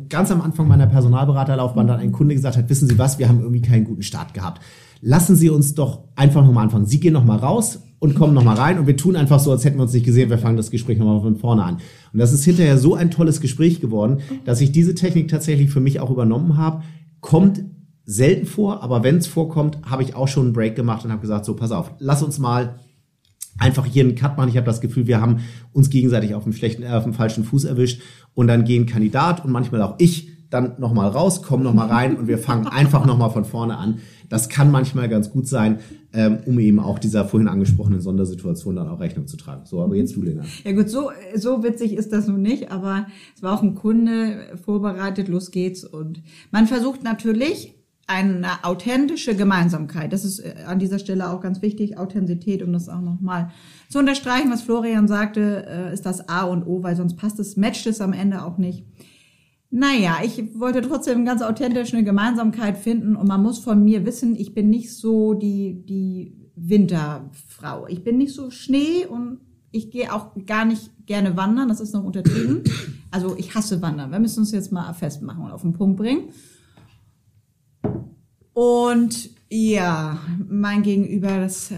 ganz 0.09 0.31
am 0.31 0.41
Anfang 0.43 0.69
meiner 0.69 0.87
Personalberaterlaufbahn 0.87 1.89
dann 1.89 1.99
ein 1.99 2.13
Kunde 2.13 2.37
gesagt 2.37 2.57
hat, 2.57 2.71
wissen 2.71 2.89
Sie 2.89 2.99
was, 2.99 3.19
wir 3.19 3.29
haben 3.29 3.41
irgendwie 3.41 3.63
keinen 3.63 3.85
guten 3.85 4.03
Start 4.03 4.33
gehabt. 4.33 4.63
Lassen 5.01 5.35
Sie 5.35 5.51
uns 5.51 5.75
doch 5.75 6.05
einfach 6.15 6.45
nochmal 6.45 6.65
anfangen. 6.65 6.87
Sie 6.87 7.01
gehen 7.01 7.13
nochmal 7.13 7.39
raus 7.39 7.81
und 8.03 8.17
kommen 8.17 8.35
nochmal 8.35 8.57
rein 8.57 8.81
und 8.81 8.89
wir 8.89 8.97
tun 8.97 9.15
einfach 9.15 9.39
so, 9.39 9.53
als 9.53 9.65
hätten 9.65 9.79
wir 9.79 9.85
uns 9.85 9.93
nicht 9.93 10.05
gesehen, 10.05 10.29
wir 10.29 10.37
fangen 10.37 10.57
das 10.57 10.73
Gespräch 10.73 10.99
nochmal 10.99 11.21
von 11.21 11.37
vorne 11.37 11.63
an. 11.63 11.75
Und 12.13 12.19
das 12.19 12.33
ist 12.33 12.43
hinterher 12.43 12.77
so 12.77 12.97
ein 12.97 13.13
tolles 13.13 13.41
Gespräch 13.41 13.81
geworden, 13.81 14.23
dass 14.45 14.61
ich 14.61 14.73
diese 14.73 14.97
Technik 14.97 15.29
tatsächlich 15.29 15.71
für 15.71 15.79
mich 15.79 16.01
auch 16.01 16.11
übernommen 16.11 16.57
habe. 16.57 16.83
Kommt 17.21 17.65
selten 18.05 18.47
vor, 18.47 18.83
aber 18.83 19.05
wenn 19.05 19.19
es 19.19 19.29
vorkommt, 19.29 19.79
habe 19.89 20.03
ich 20.03 20.17
auch 20.17 20.27
schon 20.27 20.47
einen 20.47 20.53
Break 20.53 20.75
gemacht 20.75 21.05
und 21.05 21.13
habe 21.13 21.21
gesagt, 21.21 21.45
so 21.45 21.55
pass 21.55 21.71
auf, 21.71 21.93
lass 22.01 22.25
uns 22.25 22.41
mal 22.41 22.81
einfach 23.59 23.87
hier 23.87 24.03
einen 24.03 24.17
Cut 24.17 24.37
machen. 24.37 24.49
Ich 24.49 24.57
habe 24.57 24.67
das 24.67 24.81
Gefühl, 24.81 25.07
wir 25.07 25.21
haben 25.21 25.39
uns 25.73 25.89
gegenseitig 25.89 26.35
auf 26.35 26.43
dem 26.43 26.55
schlechten, 26.55 26.83
äh, 26.83 26.89
auf 26.89 27.05
dem 27.05 27.15
falschen 27.15 27.45
Fuß 27.45 27.67
erwischt 27.67 28.03
und 28.35 28.49
dann 28.49 28.65
gehen 28.65 28.87
Kandidat 28.87 29.45
und 29.45 29.53
manchmal 29.53 29.81
auch 29.81 29.95
ich 29.99 30.32
dann 30.53 30.75
nochmal 30.79 31.09
raus, 31.09 31.43
kommen 31.43 31.63
nochmal 31.63 31.89
rein 31.89 32.17
und 32.17 32.29
wir 32.29 32.39
fangen 32.39 32.67
einfach 32.67 33.07
nochmal 33.07 33.31
von 33.31 33.45
vorne 33.45 33.79
an. 33.79 34.01
Das 34.29 34.49
kann 34.49 34.71
manchmal 34.71 35.09
ganz 35.09 35.31
gut 35.31 35.47
sein, 35.47 35.79
ähm, 36.13 36.39
um 36.47 36.59
eben 36.59 36.79
auch 36.79 36.99
dieser 36.99 37.25
vorhin 37.25 37.49
angesprochenen 37.49 38.01
Sondersituation 38.01 38.77
dann 38.77 38.89
auch 38.89 39.01
Rechnung 39.01 39.27
zu 39.27 39.37
tragen. 39.37 39.63
So, 39.65 39.83
aber 39.83 39.97
jetzt 39.97 40.15
du, 40.15 40.23
Lena. 40.23 40.43
Ja 40.65 40.73
gut, 40.73 40.91
so, 40.91 41.11
so 41.35 41.63
witzig 41.63 41.95
ist 41.95 42.13
das 42.13 42.29
nun 42.29 42.43
nicht, 42.43 42.71
aber 42.71 43.07
es 43.35 43.43
war 43.43 43.59
auch 43.59 43.63
ein 43.63 43.75
Kunde 43.75 44.59
vorbereitet, 44.63 45.29
los 45.29 45.51
geht's 45.51 45.85
und 45.85 46.23
man 46.51 46.67
versucht 46.67 47.03
natürlich 47.03 47.75
eine 48.07 48.65
authentische 48.65 49.35
Gemeinsamkeit. 49.35 50.13
Das 50.13 50.25
ist 50.25 50.41
äh, 50.41 50.55
an 50.67 50.79
dieser 50.79 50.99
Stelle 50.99 51.31
auch 51.31 51.41
ganz 51.41 51.63
wichtig, 51.63 51.97
Authentizität, 51.97 52.63
um 52.63 52.73
das 52.73 52.89
auch 52.89 53.01
nochmal 53.01 53.51
zu 53.89 53.99
unterstreichen, 53.99 54.51
was 54.51 54.63
Florian 54.63 55.09
sagte, 55.09 55.67
äh, 55.67 55.95
ist 55.95 56.05
das 56.05 56.29
A 56.29 56.43
und 56.43 56.67
O, 56.67 56.83
weil 56.83 56.97
sonst 56.97 57.17
passt 57.17 57.39
es, 57.39 57.57
matcht 57.57 57.87
es 57.87 58.01
am 58.01 58.13
Ende 58.13 58.45
auch 58.45 58.59
nicht. 58.59 58.85
Naja, 59.75 60.19
ich 60.23 60.61
wollte 60.61 60.83
trotzdem 60.83 61.25
ganz 61.25 61.41
authentisch 61.41 61.95
eine 61.95 62.05
Gemeinsamkeit 62.05 62.77
finden 62.77 63.17
und 63.17 63.27
man 63.27 63.43
muss 63.43 63.59
von 63.59 63.83
mir 63.83 64.05
wissen, 64.05 64.37
ich 64.37 64.53
bin 64.53 64.69
nicht 64.69 64.95
so 64.95 65.33
die, 65.33 65.83
die 65.87 66.37
Winterfrau. 66.55 67.87
Ich 67.89 68.05
bin 68.05 68.19
nicht 68.19 68.35
so 68.35 68.51
Schnee 68.51 69.07
und 69.07 69.39
ich 69.71 69.91
gehe 69.91 70.13
auch 70.13 70.33
gar 70.45 70.67
nicht 70.67 71.07
gerne 71.07 71.39
wandern, 71.39 71.71
das 71.71 71.81
ist 71.81 71.95
noch 71.95 72.05
untertrieben. 72.05 72.63
Also 73.11 73.35
ich 73.39 73.55
hasse 73.55 73.81
Wandern. 73.81 74.13
Wir 74.13 74.21
müssen 74.21 74.41
uns 74.41 74.53
jetzt 74.53 74.73
mal 74.73 74.93
festmachen 74.93 75.43
und 75.43 75.53
auf 75.53 75.63
den 75.63 75.73
Punkt 75.73 75.97
bringen. 75.97 76.29
Und 78.53 79.31
ja, 79.55 80.19
mein 80.49 80.83
Gegenüber, 80.83 81.39
das, 81.39 81.71
äh, 81.73 81.75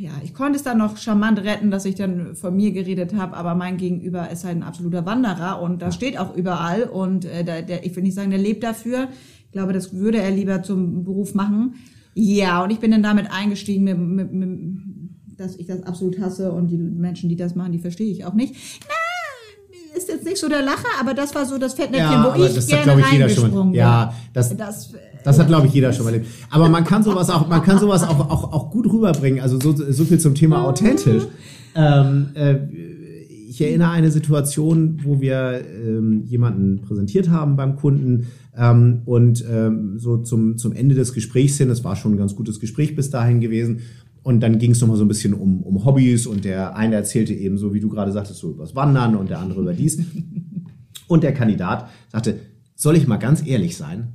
ja, 0.00 0.12
ich 0.24 0.32
konnte 0.32 0.56
es 0.56 0.62
dann 0.62 0.78
noch 0.78 0.96
charmant 0.96 1.40
retten, 1.40 1.70
dass 1.70 1.84
ich 1.84 1.94
dann 1.94 2.34
von 2.34 2.56
mir 2.56 2.72
geredet 2.72 3.14
habe, 3.14 3.36
aber 3.36 3.54
mein 3.54 3.76
Gegenüber 3.76 4.30
ist 4.30 4.44
halt 4.44 4.56
ein 4.56 4.62
absoluter 4.62 5.04
Wanderer 5.04 5.60
und 5.60 5.82
da 5.82 5.92
steht 5.92 6.16
auch 6.16 6.34
überall 6.34 6.84
und 6.84 7.26
äh, 7.26 7.44
der, 7.44 7.60
der, 7.60 7.84
ich 7.84 7.94
will 7.94 8.02
nicht 8.02 8.14
sagen, 8.14 8.30
der 8.30 8.38
lebt 8.38 8.64
dafür. 8.64 9.08
Ich 9.44 9.52
glaube, 9.52 9.74
das 9.74 9.92
würde 9.92 10.22
er 10.22 10.30
lieber 10.30 10.62
zum 10.62 11.04
Beruf 11.04 11.34
machen. 11.34 11.74
Ja, 12.14 12.64
und 12.64 12.70
ich 12.70 12.78
bin 12.78 12.90
dann 12.90 13.02
damit 13.02 13.30
eingestiegen, 13.30 13.84
mit, 13.84 13.98
mit, 13.98 14.32
mit, 14.32 15.38
dass 15.38 15.56
ich 15.56 15.66
das 15.66 15.82
absolut 15.82 16.18
hasse 16.18 16.50
und 16.50 16.68
die 16.68 16.78
Menschen, 16.78 17.28
die 17.28 17.36
das 17.36 17.54
machen, 17.54 17.72
die 17.72 17.78
verstehe 17.78 18.10
ich 18.10 18.24
auch 18.24 18.32
nicht. 18.32 18.54
Ist 18.54 19.01
jetzt 20.22 20.30
nicht 20.30 20.40
so 20.40 20.48
der 20.48 20.62
Lacher, 20.62 20.88
aber 21.00 21.14
das 21.14 21.34
war 21.34 21.44
so 21.44 21.58
das 21.58 21.74
Fettnäpfchen, 21.74 22.12
ja, 22.12 22.34
wo 22.36 22.42
ich 22.42 22.54
das 22.54 22.66
gerne 22.66 22.92
hat, 22.92 22.98
ich, 22.98 23.12
jeder 23.12 23.28
schon. 23.28 23.74
Ja, 23.74 24.14
das, 24.32 24.56
das, 24.56 24.92
das 25.24 25.38
hat, 25.38 25.48
glaube 25.48 25.66
ich, 25.66 25.74
jeder 25.74 25.92
schon 25.92 26.04
mal 26.04 26.12
erlebt. 26.12 26.30
Aber 26.50 26.68
man 26.68 26.84
kann 26.84 27.02
sowas 27.02 27.30
auch, 27.30 27.48
man 27.48 27.62
kann 27.62 27.78
sowas 27.78 28.02
auch, 28.02 28.18
auch, 28.30 28.52
auch 28.52 28.70
gut 28.70 28.90
rüberbringen. 28.92 29.40
Also 29.40 29.58
so, 29.60 29.74
so 29.74 30.04
viel 30.04 30.18
zum 30.18 30.34
Thema 30.34 30.64
authentisch. 30.64 31.24
Ähm, 31.74 32.28
äh, 32.34 32.56
ich 33.48 33.60
erinnere 33.60 33.90
eine 33.90 34.10
Situation, 34.10 35.00
wo 35.04 35.20
wir 35.20 35.62
ähm, 35.84 36.24
jemanden 36.24 36.80
präsentiert 36.80 37.28
haben 37.28 37.56
beim 37.56 37.76
Kunden 37.76 38.28
ähm, 38.56 39.02
und 39.04 39.44
ähm, 39.50 39.98
so 39.98 40.18
zum, 40.18 40.56
zum 40.56 40.72
Ende 40.72 40.94
des 40.94 41.12
Gesprächs 41.12 41.58
hin, 41.58 41.68
es 41.68 41.84
war 41.84 41.96
schon 41.96 42.12
ein 42.12 42.18
ganz 42.18 42.34
gutes 42.34 42.60
Gespräch 42.60 42.96
bis 42.96 43.10
dahin 43.10 43.40
gewesen, 43.40 43.80
und 44.22 44.40
dann 44.40 44.58
ging 44.58 44.72
es 44.72 44.80
nochmal 44.80 44.96
so 44.96 45.04
ein 45.04 45.08
bisschen 45.08 45.34
um, 45.34 45.62
um 45.62 45.84
Hobbys 45.84 46.26
und 46.26 46.44
der 46.44 46.76
eine 46.76 46.94
erzählte 46.96 47.34
eben 47.34 47.58
so, 47.58 47.74
wie 47.74 47.80
du 47.80 47.88
gerade 47.88 48.12
sagtest, 48.12 48.38
so 48.38 48.50
übers 48.50 48.74
Wandern 48.74 49.16
und 49.16 49.30
der 49.30 49.40
andere 49.40 49.60
über 49.60 49.72
dies. 49.72 49.98
Und 51.08 51.24
der 51.24 51.34
Kandidat 51.34 51.90
sagte, 52.10 52.38
soll 52.74 52.96
ich 52.96 53.06
mal 53.06 53.18
ganz 53.18 53.46
ehrlich 53.46 53.76
sein? 53.76 54.14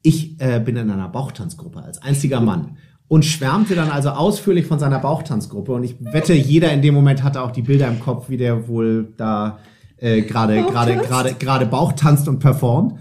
Ich 0.00 0.40
äh, 0.40 0.58
bin 0.58 0.74
in 0.76 0.90
einer 0.90 1.08
Bauchtanzgruppe 1.08 1.82
als 1.82 2.00
einziger 2.00 2.40
Mann 2.40 2.78
und 3.08 3.24
schwärmte 3.24 3.74
dann 3.74 3.90
also 3.90 4.10
ausführlich 4.10 4.66
von 4.66 4.78
seiner 4.78 5.00
Bauchtanzgruppe. 5.00 5.72
Und 5.72 5.84
ich 5.84 5.96
wette, 6.00 6.32
jeder 6.32 6.72
in 6.72 6.80
dem 6.80 6.94
Moment 6.94 7.22
hatte 7.22 7.42
auch 7.42 7.50
die 7.50 7.62
Bilder 7.62 7.88
im 7.88 8.00
Kopf, 8.00 8.30
wie 8.30 8.38
der 8.38 8.68
wohl 8.68 9.12
da 9.16 9.58
äh, 9.98 10.22
gerade 10.22 10.62
gerade 10.62 10.96
gerade 10.96 11.34
gerade 11.34 11.66
Bauch 11.66 11.92
tanzt 11.92 12.26
und 12.28 12.38
performt. 12.38 12.94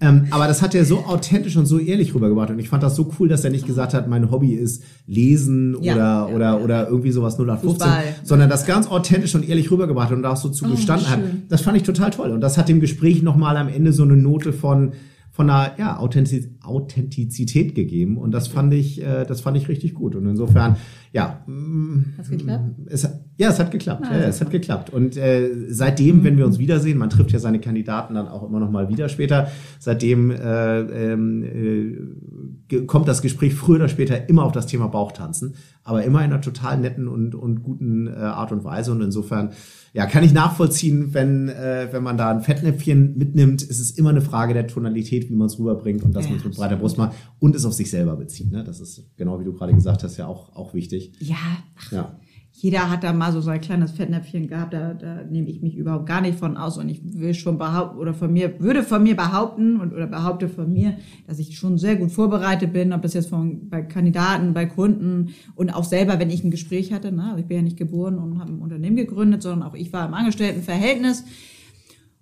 Ähm, 0.00 0.26
aber 0.30 0.46
das 0.46 0.60
hat 0.60 0.74
er 0.74 0.84
so 0.84 1.04
authentisch 1.04 1.56
und 1.56 1.66
so 1.66 1.78
ehrlich 1.78 2.14
rübergebracht. 2.14 2.50
Und 2.50 2.58
ich 2.58 2.68
fand 2.68 2.82
das 2.82 2.96
so 2.96 3.10
cool, 3.18 3.28
dass 3.28 3.44
er 3.44 3.50
nicht 3.50 3.66
gesagt 3.66 3.94
hat, 3.94 4.08
mein 4.08 4.30
Hobby 4.30 4.52
ist 4.52 4.82
Lesen 5.06 5.76
ja, 5.80 5.94
oder, 5.94 6.02
ja, 6.02 6.26
oder, 6.26 6.44
ja. 6.44 6.58
oder 6.58 6.88
irgendwie 6.88 7.12
sowas 7.12 7.34
0815, 7.34 7.70
Fußball. 7.70 8.04
sondern 8.22 8.50
das 8.50 8.66
ganz 8.66 8.88
authentisch 8.88 9.34
und 9.34 9.48
ehrlich 9.48 9.70
rübergebracht 9.70 10.12
und 10.12 10.22
da 10.22 10.32
auch 10.32 10.36
so 10.36 10.50
zugestanden 10.50 11.06
oh, 11.08 11.12
hat. 11.12 11.20
Das 11.48 11.62
fand 11.62 11.76
ich 11.76 11.82
total 11.82 12.10
toll. 12.10 12.30
Und 12.30 12.40
das 12.40 12.58
hat 12.58 12.68
dem 12.68 12.80
Gespräch 12.80 13.22
nochmal 13.22 13.56
am 13.56 13.68
Ende 13.68 13.92
so 13.92 14.02
eine 14.02 14.16
Note 14.16 14.52
von, 14.52 14.92
von 15.36 15.50
einer 15.50 15.78
ja, 15.78 15.98
Authentiz 15.98 16.48
Authentizität 16.62 17.74
gegeben. 17.74 18.16
Und 18.16 18.30
das 18.32 18.48
fand 18.48 18.72
ich 18.72 19.02
äh, 19.02 19.26
das 19.26 19.42
fand 19.42 19.58
ich 19.58 19.68
richtig 19.68 19.92
gut. 19.92 20.16
Und 20.16 20.26
insofern 20.26 20.76
ja 21.12 21.44
Hat's 22.16 22.30
geklappt? 22.30 22.70
Es, 22.86 23.06
ja 23.36 23.50
es 23.50 23.58
hat 23.58 23.70
geklappt. 23.70 24.06
Ah, 24.08 24.16
ja, 24.16 24.28
es 24.28 24.40
hat 24.40 24.50
geklappt. 24.50 24.88
Und 24.88 25.18
äh, 25.18 25.50
seitdem 25.68 26.24
wenn 26.24 26.38
wir 26.38 26.46
uns 26.46 26.58
wiedersehen 26.58 26.96
man 26.96 27.10
trifft 27.10 27.32
ja 27.32 27.38
seine 27.38 27.60
Kandidaten 27.60 28.14
dann 28.14 28.28
auch 28.28 28.48
immer 28.48 28.60
noch 28.60 28.70
mal 28.70 28.88
wieder 28.88 29.10
später 29.10 29.48
seitdem 29.78 30.30
äh, 30.30 30.80
ähm, 30.80 31.42
äh, 31.42 32.35
kommt 32.86 33.08
das 33.08 33.22
Gespräch 33.22 33.54
früher 33.54 33.76
oder 33.76 33.88
später 33.88 34.28
immer 34.28 34.44
auf 34.44 34.52
das 34.52 34.66
Thema 34.66 34.88
Bauchtanzen 34.88 35.54
aber 35.86 36.02
immer 36.02 36.18
in 36.24 36.32
einer 36.32 36.40
total 36.40 36.78
netten 36.78 37.06
und 37.06 37.36
und 37.36 37.62
guten 37.62 38.08
äh, 38.08 38.16
Art 38.16 38.50
und 38.50 38.64
Weise 38.64 38.90
und 38.90 39.00
insofern 39.02 39.52
ja, 39.92 40.06
kann 40.06 40.24
ich 40.24 40.34
nachvollziehen, 40.34 41.14
wenn, 41.14 41.48
äh, 41.48 41.88
wenn 41.92 42.02
man 42.02 42.18
da 42.18 42.30
ein 42.30 42.42
Fettnäpfchen 42.42 43.16
mitnimmt, 43.16 43.62
ist 43.62 43.78
es 43.78 43.92
immer 43.92 44.10
eine 44.10 44.20
Frage 44.20 44.52
der 44.52 44.66
Tonalität, 44.66 45.30
wie 45.30 45.34
man 45.34 45.46
es 45.46 45.58
rüberbringt 45.58 46.02
und 46.02 46.14
dass 46.14 46.24
ja, 46.24 46.32
man 46.32 46.40
es 46.40 46.44
mit 46.44 46.56
breiter 46.56 46.76
Brust 46.76 46.98
macht 46.98 47.16
und 47.38 47.54
es 47.54 47.64
auf 47.64 47.72
sich 47.72 47.88
selber 47.88 48.16
bezieht. 48.16 48.50
Ne? 48.50 48.62
Das 48.64 48.80
ist 48.80 49.16
genau 49.16 49.40
wie 49.40 49.44
du 49.44 49.54
gerade 49.54 49.72
gesagt 49.72 50.02
hast, 50.02 50.16
ja 50.16 50.26
auch, 50.26 50.54
auch 50.54 50.74
wichtig. 50.74 51.12
Ja, 51.20 51.36
ach, 51.78 51.92
ja. 51.92 52.18
Jeder 52.58 52.90
hat 52.90 53.04
da 53.04 53.12
mal 53.12 53.32
so 53.32 53.42
sein 53.42 53.60
kleines 53.60 53.90
Fettnäpfchen 53.90 54.48
gehabt, 54.48 54.72
da, 54.72 54.94
da 54.94 55.24
nehme 55.24 55.50
ich 55.50 55.60
mich 55.60 55.76
überhaupt 55.76 56.06
gar 56.06 56.22
nicht 56.22 56.38
von 56.38 56.56
aus 56.56 56.78
und 56.78 56.88
ich 56.88 57.02
will 57.04 57.34
schon 57.34 57.58
behaupten 57.58 57.98
oder 57.98 58.14
von 58.14 58.32
mir, 58.32 58.58
würde 58.60 58.82
von 58.82 59.02
mir 59.02 59.14
behaupten 59.14 59.78
und 59.78 59.92
oder 59.92 60.06
behaupte 60.06 60.48
von 60.48 60.72
mir, 60.72 60.96
dass 61.26 61.38
ich 61.38 61.58
schon 61.58 61.76
sehr 61.76 61.96
gut 61.96 62.10
vorbereitet 62.10 62.72
bin, 62.72 62.94
ob 62.94 63.02
das 63.02 63.12
jetzt 63.12 63.28
von, 63.28 63.68
bei 63.68 63.82
Kandidaten, 63.82 64.54
bei 64.54 64.64
Kunden 64.64 65.34
und 65.54 65.68
auch 65.68 65.84
selber, 65.84 66.18
wenn 66.18 66.30
ich 66.30 66.44
ein 66.44 66.50
Gespräch 66.50 66.94
hatte, 66.94 67.12
ne? 67.12 67.24
Also 67.24 67.40
ich 67.40 67.46
bin 67.46 67.58
ja 67.58 67.62
nicht 67.62 67.76
geboren 67.76 68.16
und 68.16 68.38
habe 68.38 68.52
ein 68.52 68.60
Unternehmen 68.60 68.96
gegründet, 68.96 69.42
sondern 69.42 69.68
auch 69.68 69.74
ich 69.74 69.92
war 69.92 70.08
im 70.08 70.14
Angestelltenverhältnis 70.14 71.24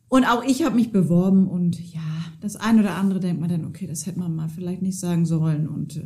und 0.09 0.25
auch 0.25 0.43
ich 0.45 0.65
habe 0.65 0.75
mich 0.75 0.91
beworben 0.91 1.47
und 1.47 1.79
ja, 1.95 2.01
das 2.41 2.57
eine 2.57 2.81
oder 2.81 2.97
andere 2.97 3.21
denkt 3.21 3.41
man 3.41 3.51
dann, 3.51 3.67
okay, 3.67 3.87
das 3.87 4.05
hätte 4.05 4.19
man 4.19 4.35
mal 4.35 4.49
vielleicht 4.49 4.83
nicht 4.83 4.99
sagen 4.99 5.27
sollen 5.27 5.69
und 5.69 5.97
äh, 5.97 6.03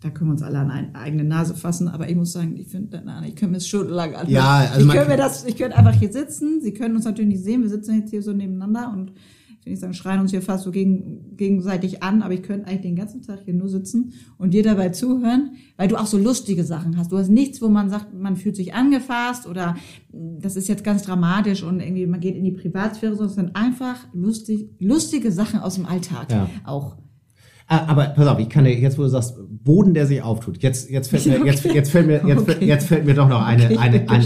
da 0.00 0.08
können 0.10 0.30
wir 0.30 0.32
uns 0.32 0.42
alle 0.42 0.58
an 0.58 0.70
eine 0.70 0.94
eigene 0.94 1.24
Nase 1.24 1.54
fassen, 1.54 1.88
aber 1.88 2.08
ich 2.08 2.16
muss 2.16 2.32
sagen, 2.32 2.56
ich 2.56 2.68
finde, 2.68 3.02
ich 3.26 3.34
könnte 3.36 3.48
mir 3.48 3.58
das 3.58 3.66
stundenlang 3.66 4.14
anhören. 4.14 4.30
Ja, 4.30 4.68
also 4.72 4.86
ich 4.86 4.92
könnte 4.92 5.10
mir 5.10 5.16
das, 5.18 5.44
ich 5.44 5.56
könnte 5.56 5.76
einfach 5.76 5.92
hier 5.94 6.10
sitzen. 6.12 6.60
Sie 6.62 6.72
können 6.72 6.96
uns 6.96 7.04
natürlich 7.04 7.28
nicht 7.34 7.44
sehen. 7.44 7.60
Wir 7.62 7.68
sitzen 7.68 7.96
jetzt 7.98 8.10
hier 8.10 8.22
so 8.22 8.32
nebeneinander 8.32 8.90
und 8.92 9.12
ich 9.60 9.66
will 9.66 9.72
nicht 9.72 9.80
sagen, 9.80 9.92
schreien 9.92 10.20
uns 10.20 10.30
hier 10.30 10.40
fast 10.40 10.64
so 10.64 10.70
gegen, 10.70 11.36
gegenseitig 11.36 12.02
an, 12.02 12.22
aber 12.22 12.32
ich 12.32 12.42
könnte 12.42 12.66
eigentlich 12.66 12.80
den 12.80 12.96
ganzen 12.96 13.20
Tag 13.20 13.40
hier 13.44 13.52
nur 13.52 13.68
sitzen 13.68 14.14
und 14.38 14.54
dir 14.54 14.62
dabei 14.62 14.88
zuhören, 14.88 15.50
weil 15.76 15.86
du 15.86 15.96
auch 16.00 16.06
so 16.06 16.16
lustige 16.16 16.64
Sachen 16.64 16.96
hast. 16.96 17.12
Du 17.12 17.18
hast 17.18 17.28
nichts, 17.28 17.60
wo 17.60 17.68
man 17.68 17.90
sagt, 17.90 18.14
man 18.14 18.36
fühlt 18.36 18.56
sich 18.56 18.72
angefasst 18.72 19.46
oder 19.46 19.76
mm, 20.12 20.38
das 20.40 20.56
ist 20.56 20.66
jetzt 20.68 20.82
ganz 20.82 21.02
dramatisch 21.02 21.62
und 21.62 21.80
irgendwie 21.80 22.06
man 22.06 22.20
geht 22.20 22.36
in 22.36 22.44
die 22.44 22.52
Privatsphäre, 22.52 23.12
sondern 23.12 23.28
es 23.28 23.34
sind 23.34 23.54
einfach 23.54 23.98
lustig, 24.14 24.70
lustige 24.78 25.30
Sachen 25.30 25.60
aus 25.60 25.74
dem 25.74 25.84
Alltag 25.84 26.32
Ja. 26.32 26.48
auch. 26.64 26.96
Ah, 27.66 27.86
Aber 27.86 28.06
pass 28.06 28.26
auf, 28.26 28.38
ich 28.40 28.48
kann 28.48 28.64
dir 28.64 28.76
jetzt, 28.76 28.98
wo 28.98 29.02
du 29.02 29.08
sagst, 29.08 29.36
Boden, 29.62 29.92
der 29.94 30.06
sich 30.06 30.22
auftut. 30.22 30.62
Jetzt, 30.62 30.88
jetzt 30.90 31.08
fällt 31.10 31.26
mir, 31.26 31.36
Okay. 31.36 31.46
jetzt, 31.46 31.64
jetzt 31.64 31.90
fällt 31.90 32.06
mir, 32.06 32.22
jetzt, 32.26 32.48
Okay. 32.48 32.64
jetzt 32.64 32.86
fällt 32.88 33.04
mir 33.04 33.14
doch 33.14 33.28
noch 33.28 33.44
eine, 33.44 33.64
Okay, 33.64 33.76
eine, 33.76 34.08
eine, 34.08 34.24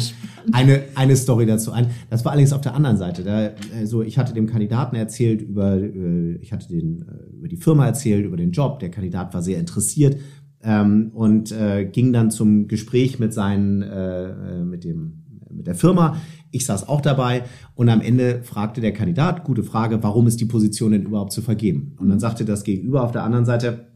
eine, 0.52 0.82
eine 0.94 1.16
Story 1.16 1.44
dazu 1.46 1.72
ein. 1.72 1.88
Das 2.08 2.24
war 2.24 2.32
allerdings 2.32 2.52
auf 2.52 2.60
der 2.60 2.74
anderen 2.74 2.96
Seite. 2.98 3.24
Da, 3.24 3.46
äh, 3.46 3.52
so, 3.84 4.02
ich 4.02 4.16
hatte 4.16 4.32
dem 4.32 4.46
Kandidaten 4.46 4.94
erzählt 4.94 5.42
über, 5.42 5.76
äh, 5.76 6.36
ich 6.40 6.52
hatte 6.52 6.68
den, 6.68 7.02
äh, 7.02 7.36
über 7.36 7.48
die 7.48 7.56
Firma 7.56 7.86
erzählt, 7.86 8.24
über 8.24 8.36
den 8.36 8.52
Job. 8.52 8.78
Der 8.78 8.90
Kandidat 8.90 9.34
war 9.34 9.42
sehr 9.42 9.58
interessiert 9.58 10.18
ähm, 10.62 11.10
und 11.14 11.50
äh, 11.50 11.84
ging 11.84 12.12
dann 12.12 12.30
zum 12.30 12.68
Gespräch 12.68 13.18
mit 13.18 13.34
seinen, 13.34 13.82
äh, 13.82 14.24
äh, 14.28 14.64
mit 14.64 14.84
dem, 14.84 15.24
mit 15.50 15.66
der 15.66 15.74
Firma. 15.74 16.16
Ich 16.52 16.66
saß 16.66 16.88
auch 16.88 17.00
dabei 17.00 17.42
und 17.74 17.88
am 17.88 18.00
Ende 18.00 18.42
fragte 18.44 18.80
der 18.80 18.92
Kandidat, 18.92 19.42
gute 19.42 19.64
Frage, 19.64 20.02
warum 20.04 20.28
ist 20.28 20.40
die 20.40 20.44
Position 20.46 20.92
denn 20.92 21.02
überhaupt 21.02 21.32
zu 21.32 21.42
vergeben? 21.42 21.96
Und 21.98 22.08
dann 22.08 22.20
sagte 22.20 22.44
das 22.44 22.62
Gegenüber 22.62 23.02
auf 23.02 23.10
der 23.10 23.24
anderen 23.24 23.44
Seite, 23.44 23.86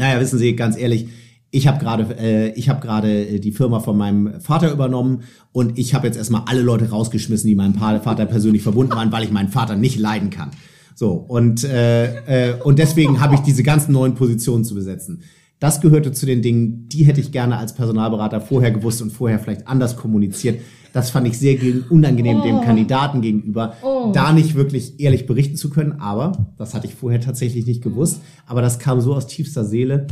naja, 0.00 0.18
wissen 0.18 0.38
Sie, 0.38 0.56
ganz 0.56 0.78
ehrlich, 0.78 1.08
ich 1.50 1.66
habe 1.68 1.78
gerade 1.78 2.16
äh, 2.18 2.52
ich 2.54 2.68
habe 2.70 2.80
gerade 2.80 3.26
äh, 3.26 3.38
die 3.38 3.52
Firma 3.52 3.80
von 3.80 3.98
meinem 3.98 4.40
Vater 4.40 4.72
übernommen 4.72 5.24
und 5.52 5.78
ich 5.78 5.94
habe 5.94 6.06
jetzt 6.06 6.16
erstmal 6.16 6.42
alle 6.46 6.62
Leute 6.62 6.88
rausgeschmissen, 6.88 7.46
die 7.46 7.54
meinem 7.54 7.74
Vater 7.74 8.26
persönlich 8.26 8.62
verbunden 8.62 8.94
waren, 8.94 9.12
weil 9.12 9.24
ich 9.24 9.30
meinen 9.30 9.50
Vater 9.50 9.76
nicht 9.76 9.98
leiden 9.98 10.30
kann. 10.30 10.52
So 10.94 11.12
und 11.12 11.64
äh, 11.64 12.50
äh, 12.50 12.54
und 12.62 12.78
deswegen 12.78 13.20
habe 13.20 13.34
ich 13.34 13.40
diese 13.40 13.62
ganzen 13.62 13.92
neuen 13.92 14.14
Positionen 14.14 14.64
zu 14.64 14.74
besetzen. 14.74 15.22
Das 15.60 15.82
gehörte 15.82 16.10
zu 16.10 16.26
den 16.26 16.42
Dingen, 16.42 16.88
die 16.88 17.04
hätte 17.04 17.20
ich 17.20 17.32
gerne 17.32 17.58
als 17.58 17.74
Personalberater 17.74 18.40
vorher 18.40 18.72
gewusst 18.72 19.02
und 19.02 19.10
vorher 19.10 19.38
vielleicht 19.38 19.68
anders 19.68 19.96
kommuniziert. 19.96 20.60
Das 20.92 21.10
fand 21.10 21.28
ich 21.28 21.38
sehr 21.38 21.56
unangenehm 21.90 22.42
dem 22.42 22.62
Kandidaten 22.62 23.20
gegenüber, 23.20 23.74
da 24.12 24.32
nicht 24.32 24.56
wirklich 24.56 24.98
ehrlich 24.98 25.26
berichten 25.26 25.56
zu 25.56 25.70
können. 25.70 26.00
Aber 26.00 26.52
das 26.56 26.74
hatte 26.74 26.86
ich 26.86 26.94
vorher 26.94 27.20
tatsächlich 27.20 27.66
nicht 27.66 27.82
gewusst. 27.82 28.22
Aber 28.46 28.62
das 28.62 28.78
kam 28.78 29.00
so 29.00 29.14
aus 29.14 29.26
tiefster 29.26 29.64
Seele 29.64 30.06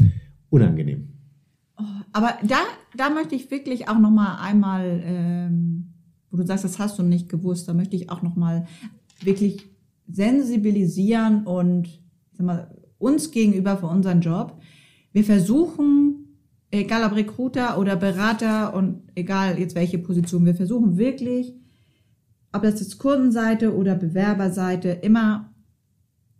unangenehm. 0.50 1.08
Aber 2.12 2.34
da, 2.42 2.58
da 2.96 3.11
möchte 3.11 3.34
ich 3.34 3.50
wirklich 3.50 3.88
auch 3.88 3.98
noch 3.98 4.11
mal 4.11 4.37
einmal, 4.40 5.02
ähm, 5.04 5.94
wo 6.30 6.37
du 6.37 6.46
sagst, 6.46 6.64
das 6.64 6.78
hast 6.78 6.98
du 6.98 7.02
nicht 7.02 7.28
gewusst, 7.28 7.68
da 7.68 7.74
möchte 7.74 7.96
ich 7.96 8.11
auch 8.11 8.22
noch 8.22 8.37
mal 8.37 8.66
wirklich 9.22 9.66
sensibilisieren 10.06 11.44
und 11.44 11.88
sag 12.32 12.46
mal, 12.46 12.70
uns 12.98 13.30
gegenüber 13.30 13.76
für 13.76 13.87
unseren 13.87 14.20
Job. 14.20 14.61
Wir 15.18 15.24
versuchen, 15.24 16.37
egal 16.70 17.02
ob 17.02 17.16
Recruiter 17.16 17.76
oder 17.76 17.96
Berater 17.96 18.72
und 18.72 19.02
egal 19.16 19.59
jetzt 19.59 19.74
welche 19.74 19.98
Position, 19.98 20.46
wir 20.46 20.54
versuchen 20.54 20.96
wirklich, 20.96 21.57
ob 22.52 22.62
das 22.62 22.78
jetzt 22.78 23.00
Kundenseite 23.00 23.74
oder 23.74 23.96
Bewerberseite, 23.96 24.90
immer 24.90 25.52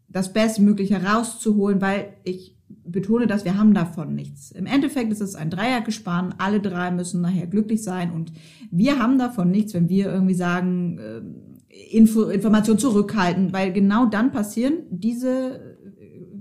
das 0.07 0.33
Bestmögliche 0.33 1.03
rauszuholen, 1.03 1.81
weil 1.81 2.19
ich 2.23 2.57
betone, 2.69 3.27
dass 3.27 3.45
wir 3.45 3.59
haben 3.59 3.75
davon 3.75 4.14
nichts. 4.14 4.53
Im 4.53 4.67
Endeffekt 4.67 5.11
ist 5.11 5.23
es 5.23 5.35
ein 5.35 5.51
Dreiergespann, 5.51 6.37
alle 6.38 6.61
drei 6.61 6.93
müssen 6.93 7.21
nachher 7.21 7.49
glücklich 7.49 7.83
sein 7.83 8.12
und 8.12 8.31
wir 8.71 9.01
haben 9.01 9.19
davon 9.19 9.51
nichts, 9.51 9.75
wenn 9.75 9.88
wir 9.88 10.07
irgendwie 10.07 10.35
sagen, 10.35 10.99
äh, 11.01 11.97
Info, 11.97 12.29
Information 12.29 12.79
zurückhalten, 12.79 13.53
weil 13.53 13.73
genau 13.73 14.07
dann 14.07 14.31
passieren 14.31 14.85
diese 14.88 15.68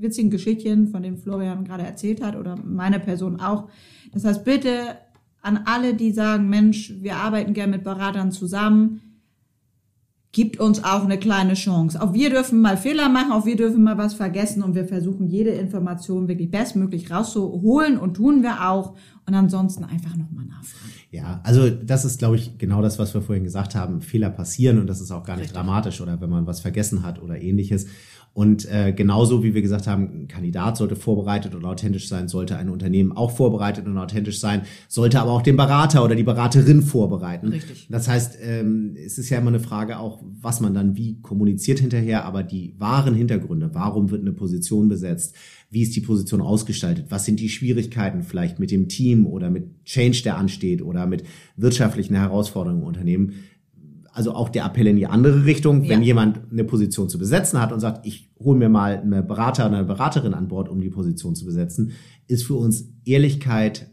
witzigen 0.02 0.30
Geschichtchen, 0.30 0.88
von 0.88 1.04
denen 1.04 1.18
Florian 1.18 1.64
gerade 1.64 1.84
erzählt 1.84 2.24
hat 2.24 2.36
oder 2.36 2.56
meine 2.64 3.00
Person 3.00 3.40
auch. 3.40 3.70
Das 4.14 4.24
heißt, 4.26 4.44
bitte 4.44 4.98
an 5.42 5.62
alle, 5.66 5.94
die 5.94 6.12
sagen, 6.12 6.50
Mensch, 6.50 6.94
wir 7.00 7.18
arbeiten 7.18 7.54
gerne 7.54 7.74
mit 7.74 7.84
Beratern 7.84 8.32
zusammen, 8.32 9.02
gibt 10.32 10.60
uns 10.60 10.84
auch 10.84 11.04
eine 11.04 11.18
kleine 11.18 11.54
Chance. 11.54 12.02
Auch 12.02 12.14
wir 12.14 12.30
dürfen 12.30 12.62
mal 12.62 12.78
Fehler 12.78 13.10
machen, 13.10 13.32
auch 13.32 13.46
wir 13.46 13.56
dürfen 13.56 13.84
mal 13.84 13.98
was 13.98 14.14
vergessen 14.14 14.62
und 14.62 14.76
wir 14.76 14.86
versuchen 14.86 15.28
jede 15.28 15.52
Information 15.52 16.28
wirklich 16.28 16.52
bestmöglich 16.52 17.10
rauszuholen 17.10 17.98
und 17.98 18.16
tun 18.16 18.44
wir 18.44 18.70
auch 18.70 18.96
und 19.26 19.34
ansonsten 19.34 19.84
einfach 19.84 20.16
nochmal 20.16 20.46
nachfragen. 20.46 20.94
Ja, 21.10 21.40
also 21.44 21.70
das 21.70 22.06
ist, 22.06 22.20
glaube 22.20 22.36
ich, 22.36 22.58
genau 22.58 22.82
das, 22.82 23.00
was 23.00 23.14
wir 23.14 23.22
vorhin 23.22 23.46
gesagt 23.46 23.74
haben. 23.74 24.02
Fehler 24.02 24.30
passieren 24.30 24.78
und 24.80 24.88
das 24.88 25.02
ist 25.02 25.12
auch 25.12 25.24
gar 25.24 25.38
nicht 25.38 25.56
dramatisch 25.56 26.02
oder 26.02 26.20
wenn 26.22 26.30
man 26.30 26.46
was 26.46 26.60
vergessen 26.60 27.04
hat 27.04 27.22
oder 27.22 27.42
ähnliches. 27.42 27.88
Und 28.38 28.72
äh, 28.72 28.94
genauso 28.94 29.44
wie 29.44 29.56
wir 29.56 29.64
gesagt 29.64 29.88
haben, 29.88 30.04
ein 30.04 30.28
Kandidat 30.28 30.78
sollte 30.78 30.96
vorbereitet 30.96 31.56
und 31.56 31.66
authentisch 31.66 32.08
sein, 32.08 32.28
sollte 32.28 32.56
ein 32.56 32.70
Unternehmen 32.70 33.12
auch 33.12 33.32
vorbereitet 33.32 33.88
und 33.88 33.98
authentisch 33.98 34.40
sein, 34.40 34.62
sollte 34.88 35.20
aber 35.20 35.32
auch 35.32 35.42
den 35.42 35.58
Berater 35.58 36.04
oder 36.04 36.14
die 36.14 36.22
Beraterin 36.22 36.84
vorbereiten. 36.84 37.48
Richtig. 37.48 37.88
Das 37.90 38.08
heißt, 38.08 38.38
ähm, 38.44 38.96
es 38.96 39.18
ist 39.18 39.32
ja 39.32 39.40
immer 39.40 39.48
eine 39.48 39.60
Frage 39.60 39.98
auch, 39.98 40.22
was 40.40 40.62
man 40.62 40.76
dann 40.76 40.96
wie 40.96 41.20
kommuniziert 41.20 41.80
hinterher, 41.80 42.26
aber 42.26 42.44
die 42.44 42.76
wahren 42.78 43.16
Hintergründe, 43.16 43.72
warum 43.74 44.12
wird 44.12 44.22
eine 44.22 44.34
Position 44.34 44.88
besetzt, 44.88 45.34
wie 45.72 45.82
ist 45.82 45.96
die 45.96 46.02
Position 46.02 46.42
ausgestaltet, 46.42 47.08
was 47.10 47.26
sind 47.26 47.40
die 47.40 47.50
Schwierigkeiten 47.50 48.22
vielleicht 48.22 48.60
mit 48.60 48.70
dem 48.70 48.88
Team 48.88 49.26
oder 49.26 49.50
mit 49.50 49.84
Change, 49.84 50.22
der 50.24 50.38
ansteht 50.38 50.84
oder 50.84 51.08
mit 51.08 51.24
wirtschaftlichen 51.56 52.14
Herausforderungen 52.14 52.84
im 52.84 52.88
Unternehmen. 52.88 53.34
Also 54.18 54.34
auch 54.34 54.50
der 54.50 54.66
Appell 54.66 54.88
in 54.88 54.96
die 54.96 55.06
andere 55.06 55.46
Richtung, 55.46 55.84
wenn 55.88 56.02
Ja. 56.02 56.08
jemand 56.08 56.40
eine 56.52 56.64
Position 56.64 57.08
zu 57.08 57.20
besetzen 57.20 57.62
hat 57.62 57.72
und 57.72 57.80
sagt, 57.80 58.04
ich 58.08 58.32
hole 58.40 58.58
mir 58.58 58.68
mal 58.68 58.98
eine 58.98 59.22
Berater 59.22 59.68
oder 59.68 59.78
eine 59.78 59.86
Beraterin 59.86 60.34
an 60.34 60.48
Bord, 60.48 60.70
um 60.70 60.82
die 60.82 60.90
Position 60.90 61.36
zu 61.36 61.46
besetzen, 61.46 61.92
ist 62.28 62.44
für 62.44 62.56
uns 62.56 62.90
Ehrlichkeit 63.06 63.92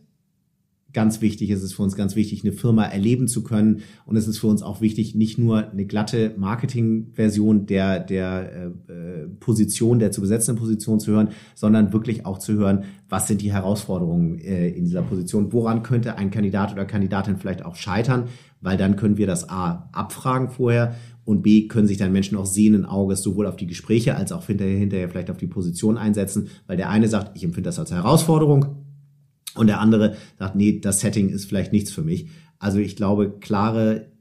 ganz 0.94 1.20
wichtig. 1.20 1.50
Es 1.50 1.62
ist 1.62 1.74
für 1.74 1.82
uns 1.82 1.96
ganz 1.96 2.16
wichtig, 2.16 2.42
eine 2.42 2.52
Firma 2.52 2.84
erleben 2.84 3.28
zu 3.28 3.42
können. 3.42 3.82
Und 4.06 4.16
es 4.16 4.26
ist 4.26 4.38
für 4.38 4.46
uns 4.46 4.62
auch 4.62 4.80
wichtig, 4.80 5.14
nicht 5.14 5.36
nur 5.36 5.70
eine 5.70 5.84
glatte 5.84 6.32
Marketingversion 6.38 7.66
der, 7.66 8.00
der 8.00 8.72
äh, 8.88 8.92
äh, 8.92 9.28
Position, 9.40 9.98
der 9.98 10.12
zu 10.12 10.22
besetzenden 10.22 10.60
Position 10.60 11.00
zu 11.00 11.12
hören, 11.12 11.28
sondern 11.54 11.92
wirklich 11.92 12.24
auch 12.24 12.38
zu 12.38 12.54
hören, 12.54 12.84
was 13.08 13.28
sind 13.28 13.42
die 13.42 13.52
Herausforderungen 13.52 14.38
äh, 14.38 14.68
in 14.68 14.84
dieser 14.84 15.02
Position? 15.02 15.52
Woran 15.52 15.82
könnte 15.82 16.16
ein 16.16 16.30
Kandidat 16.30 16.72
oder 16.72 16.86
Kandidatin 16.86 17.36
vielleicht 17.36 17.64
auch 17.64 17.76
scheitern? 17.76 18.28
Weil 18.60 18.78
dann 18.78 18.96
können 18.96 19.18
wir 19.18 19.26
das 19.26 19.50
A 19.50 19.90
abfragen 19.92 20.48
vorher 20.48 20.94
und 21.24 21.42
B 21.42 21.68
können 21.68 21.86
sich 21.86 21.98
dann 21.98 22.12
Menschen 22.12 22.36
auch 22.36 22.46
sehenden 22.46 22.84
Auges 22.84 23.22
sowohl 23.22 23.46
auf 23.46 23.56
die 23.56 23.66
Gespräche 23.66 24.16
als 24.16 24.32
auch 24.32 24.46
hinterher, 24.46 24.78
hinterher 24.78 25.08
vielleicht 25.08 25.30
auf 25.30 25.36
die 25.36 25.46
Position 25.46 25.98
einsetzen, 25.98 26.48
weil 26.66 26.76
der 26.76 26.90
eine 26.90 27.08
sagt, 27.08 27.36
ich 27.36 27.44
empfinde 27.44 27.68
das 27.68 27.78
als 27.78 27.92
Herausforderung, 27.92 28.83
und 29.54 29.66
der 29.66 29.80
andere 29.80 30.16
sagt, 30.38 30.56
nee, 30.56 30.80
das 30.80 31.00
Setting 31.00 31.28
ist 31.28 31.46
vielleicht 31.46 31.72
nichts 31.72 31.90
für 31.90 32.02
mich. 32.02 32.28
Also 32.58 32.78
ich 32.78 32.96
glaube, 32.96 33.38
klare 33.40 34.12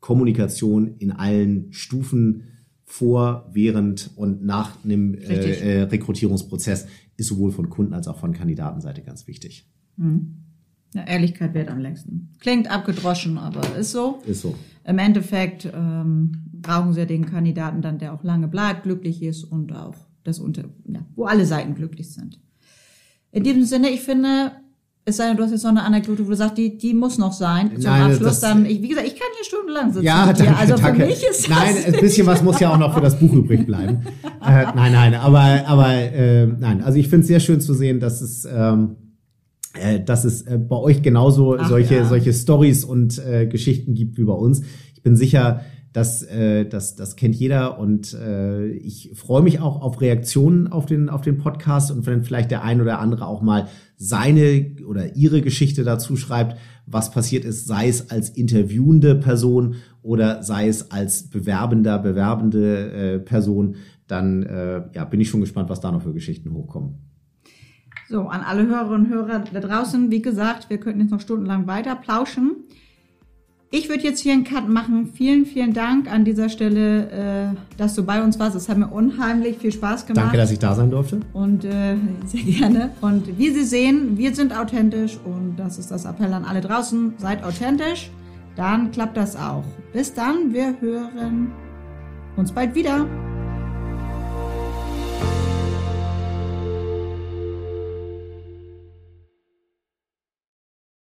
Kommunikation 0.00 0.96
in 0.98 1.12
allen 1.12 1.72
Stufen 1.72 2.44
vor, 2.84 3.50
während 3.52 4.10
und 4.16 4.44
nach 4.44 4.84
einem 4.84 5.14
äh, 5.14 5.78
äh, 5.78 5.82
Rekrutierungsprozess 5.82 6.86
ist 7.16 7.26
sowohl 7.26 7.50
von 7.50 7.68
Kunden 7.68 7.94
als 7.94 8.06
auch 8.06 8.18
von 8.18 8.32
Kandidatenseite 8.32 9.02
ganz 9.02 9.26
wichtig. 9.26 9.68
Ja, 10.94 11.04
Ehrlichkeit 11.04 11.54
wird 11.54 11.68
am 11.68 11.80
längsten. 11.80 12.30
Klingt 12.40 12.70
abgedroschen, 12.70 13.38
aber 13.38 13.76
ist 13.76 13.92
so. 13.92 14.22
Ist 14.26 14.42
so. 14.42 14.54
Im 14.84 14.98
Endeffekt 14.98 15.68
ähm, 15.74 16.32
brauchen 16.52 16.92
sie 16.92 17.06
den 17.06 17.26
Kandidaten 17.26 17.82
dann, 17.82 17.98
der 17.98 18.14
auch 18.14 18.22
lange 18.22 18.48
bleibt, 18.48 18.84
glücklich 18.84 19.22
ist 19.22 19.44
und 19.44 19.72
auch 19.72 19.96
das 20.22 20.38
unter, 20.38 20.64
ja, 20.86 21.04
wo 21.14 21.24
alle 21.24 21.46
Seiten 21.46 21.74
glücklich 21.74 22.12
sind. 22.12 22.40
In 23.32 23.42
diesem 23.44 23.64
Sinne, 23.64 23.90
ich 23.90 24.00
finde, 24.00 24.52
es 25.04 25.18
sei 25.18 25.28
denn, 25.28 25.36
du 25.36 25.42
hast 25.44 25.50
jetzt 25.52 25.62
noch 25.62 25.70
eine 25.70 25.82
Anekdote, 25.84 26.24
wo 26.26 26.30
du 26.30 26.36
sagst, 26.36 26.56
die, 26.58 26.78
die 26.78 26.94
muss 26.94 27.16
noch 27.18 27.32
sein. 27.32 27.70
Zum 27.74 27.84
Nein, 27.84 28.02
Abschluss 28.10 28.28
das- 28.28 28.40
dann, 28.40 28.66
ich, 28.66 28.82
wie 28.82 28.88
gesagt, 28.88 29.06
ich 29.06 29.14
kann 29.14 29.28
hier 29.36 29.44
stundenlang 29.44 29.92
sitzen. 29.92 30.04
Ja, 30.04 30.26
mit 30.26 30.38
dir. 30.38 30.44
danke, 30.44 30.58
Also 30.60 30.76
für 30.76 30.82
danke. 30.82 31.06
mich 31.06 31.22
ist 31.22 31.40
das 31.42 31.48
Nein, 31.48 31.74
ein 31.86 32.00
bisschen 32.00 32.26
was 32.26 32.42
muss 32.42 32.58
ja 32.60 32.72
auch 32.72 32.78
noch 32.78 32.94
für 32.94 33.00
das 33.00 33.18
Buch 33.18 33.32
übrig 33.32 33.66
bleiben. 33.66 34.00
äh, 34.44 34.64
nein, 34.74 34.92
nein, 34.92 35.14
aber, 35.14 35.64
aber 35.66 35.92
äh, 35.94 36.46
nein, 36.46 36.82
also 36.82 36.98
ich 36.98 37.08
finde 37.08 37.22
es 37.22 37.28
sehr 37.28 37.40
schön 37.40 37.60
zu 37.60 37.74
sehen, 37.74 38.00
dass 38.00 38.20
es, 38.20 38.46
ähm, 38.50 38.96
äh, 39.74 40.00
dass 40.00 40.24
es 40.24 40.42
äh, 40.42 40.58
bei 40.58 40.76
euch 40.76 41.02
genauso 41.02 41.56
Ach, 41.58 41.68
solche, 41.68 41.96
ja. 41.96 42.04
solche 42.04 42.32
Stories 42.32 42.84
und 42.84 43.18
äh, 43.18 43.46
Geschichten 43.46 43.94
gibt 43.94 44.16
wie 44.18 44.24
bei 44.24 44.32
uns. 44.32 44.62
Ich 44.94 45.02
bin 45.02 45.14
sicher, 45.14 45.60
dass 45.96 46.22
äh, 46.24 46.66
das, 46.66 46.94
das 46.94 47.16
kennt 47.16 47.36
jeder 47.36 47.78
und 47.78 48.12
äh, 48.12 48.66
ich 48.66 49.12
freue 49.14 49.40
mich 49.40 49.60
auch 49.60 49.80
auf 49.80 50.02
Reaktionen 50.02 50.66
auf 50.66 50.84
den, 50.84 51.08
auf 51.08 51.22
den 51.22 51.38
Podcast 51.38 51.90
und 51.90 52.04
wenn 52.04 52.22
vielleicht 52.22 52.50
der 52.50 52.62
ein 52.62 52.82
oder 52.82 52.98
andere 52.98 53.26
auch 53.26 53.40
mal 53.40 53.68
seine 53.96 54.72
oder 54.86 55.16
ihre 55.16 55.40
Geschichte 55.40 55.84
dazu 55.84 56.16
schreibt, 56.16 56.58
was 56.84 57.10
passiert 57.12 57.46
ist, 57.46 57.66
sei 57.66 57.88
es 57.88 58.10
als 58.10 58.28
interviewende 58.28 59.14
Person 59.14 59.76
oder 60.02 60.42
sei 60.42 60.68
es 60.68 60.90
als 60.90 61.30
bewerbender, 61.30 61.98
bewerbende 61.98 62.90
äh, 63.14 63.18
Person, 63.18 63.76
dann 64.06 64.42
äh, 64.42 64.82
ja, 64.92 65.06
bin 65.06 65.22
ich 65.22 65.30
schon 65.30 65.40
gespannt, 65.40 65.70
was 65.70 65.80
da 65.80 65.90
noch 65.90 66.02
für 66.02 66.12
Geschichten 66.12 66.52
hochkommen. 66.52 66.96
So, 68.10 68.28
an 68.28 68.42
alle 68.42 68.66
Hörerinnen 68.66 69.06
und 69.06 69.08
Hörer 69.10 69.44
da 69.50 69.60
draußen, 69.60 70.10
wie 70.10 70.20
gesagt, 70.20 70.68
wir 70.68 70.76
könnten 70.76 71.00
jetzt 71.00 71.10
noch 71.10 71.22
stundenlang 71.22 71.66
weiter 71.66 71.96
plauschen. 71.96 72.66
Ich 73.70 73.88
würde 73.88 74.04
jetzt 74.04 74.20
hier 74.20 74.32
einen 74.32 74.44
Cut 74.44 74.68
machen. 74.68 75.10
Vielen, 75.12 75.44
vielen 75.44 75.72
Dank 75.72 76.10
an 76.10 76.24
dieser 76.24 76.48
Stelle, 76.48 77.10
äh, 77.52 77.76
dass 77.76 77.94
du 77.94 78.04
bei 78.04 78.22
uns 78.22 78.38
warst. 78.38 78.54
Es 78.54 78.68
hat 78.68 78.78
mir 78.78 78.86
unheimlich 78.86 79.58
viel 79.58 79.72
Spaß 79.72 80.06
gemacht. 80.06 80.26
Danke, 80.26 80.36
dass 80.36 80.52
ich 80.52 80.60
da 80.60 80.74
sein 80.74 80.90
durfte. 80.90 81.20
Und 81.32 81.64
äh, 81.64 81.96
sehr 82.26 82.42
gerne. 82.42 82.90
Und 83.00 83.38
wie 83.38 83.50
Sie 83.50 83.64
sehen, 83.64 84.16
wir 84.16 84.34
sind 84.34 84.56
authentisch 84.56 85.18
und 85.24 85.56
das 85.56 85.78
ist 85.78 85.90
das 85.90 86.04
Appell 86.04 86.32
an 86.32 86.44
alle 86.44 86.60
draußen. 86.60 87.14
Seid 87.18 87.42
authentisch, 87.42 88.10
dann 88.54 88.92
klappt 88.92 89.16
das 89.16 89.34
auch. 89.34 89.64
Bis 89.92 90.14
dann, 90.14 90.52
wir 90.52 90.80
hören 90.80 91.50
uns 92.36 92.52
bald 92.52 92.74
wieder. 92.74 93.06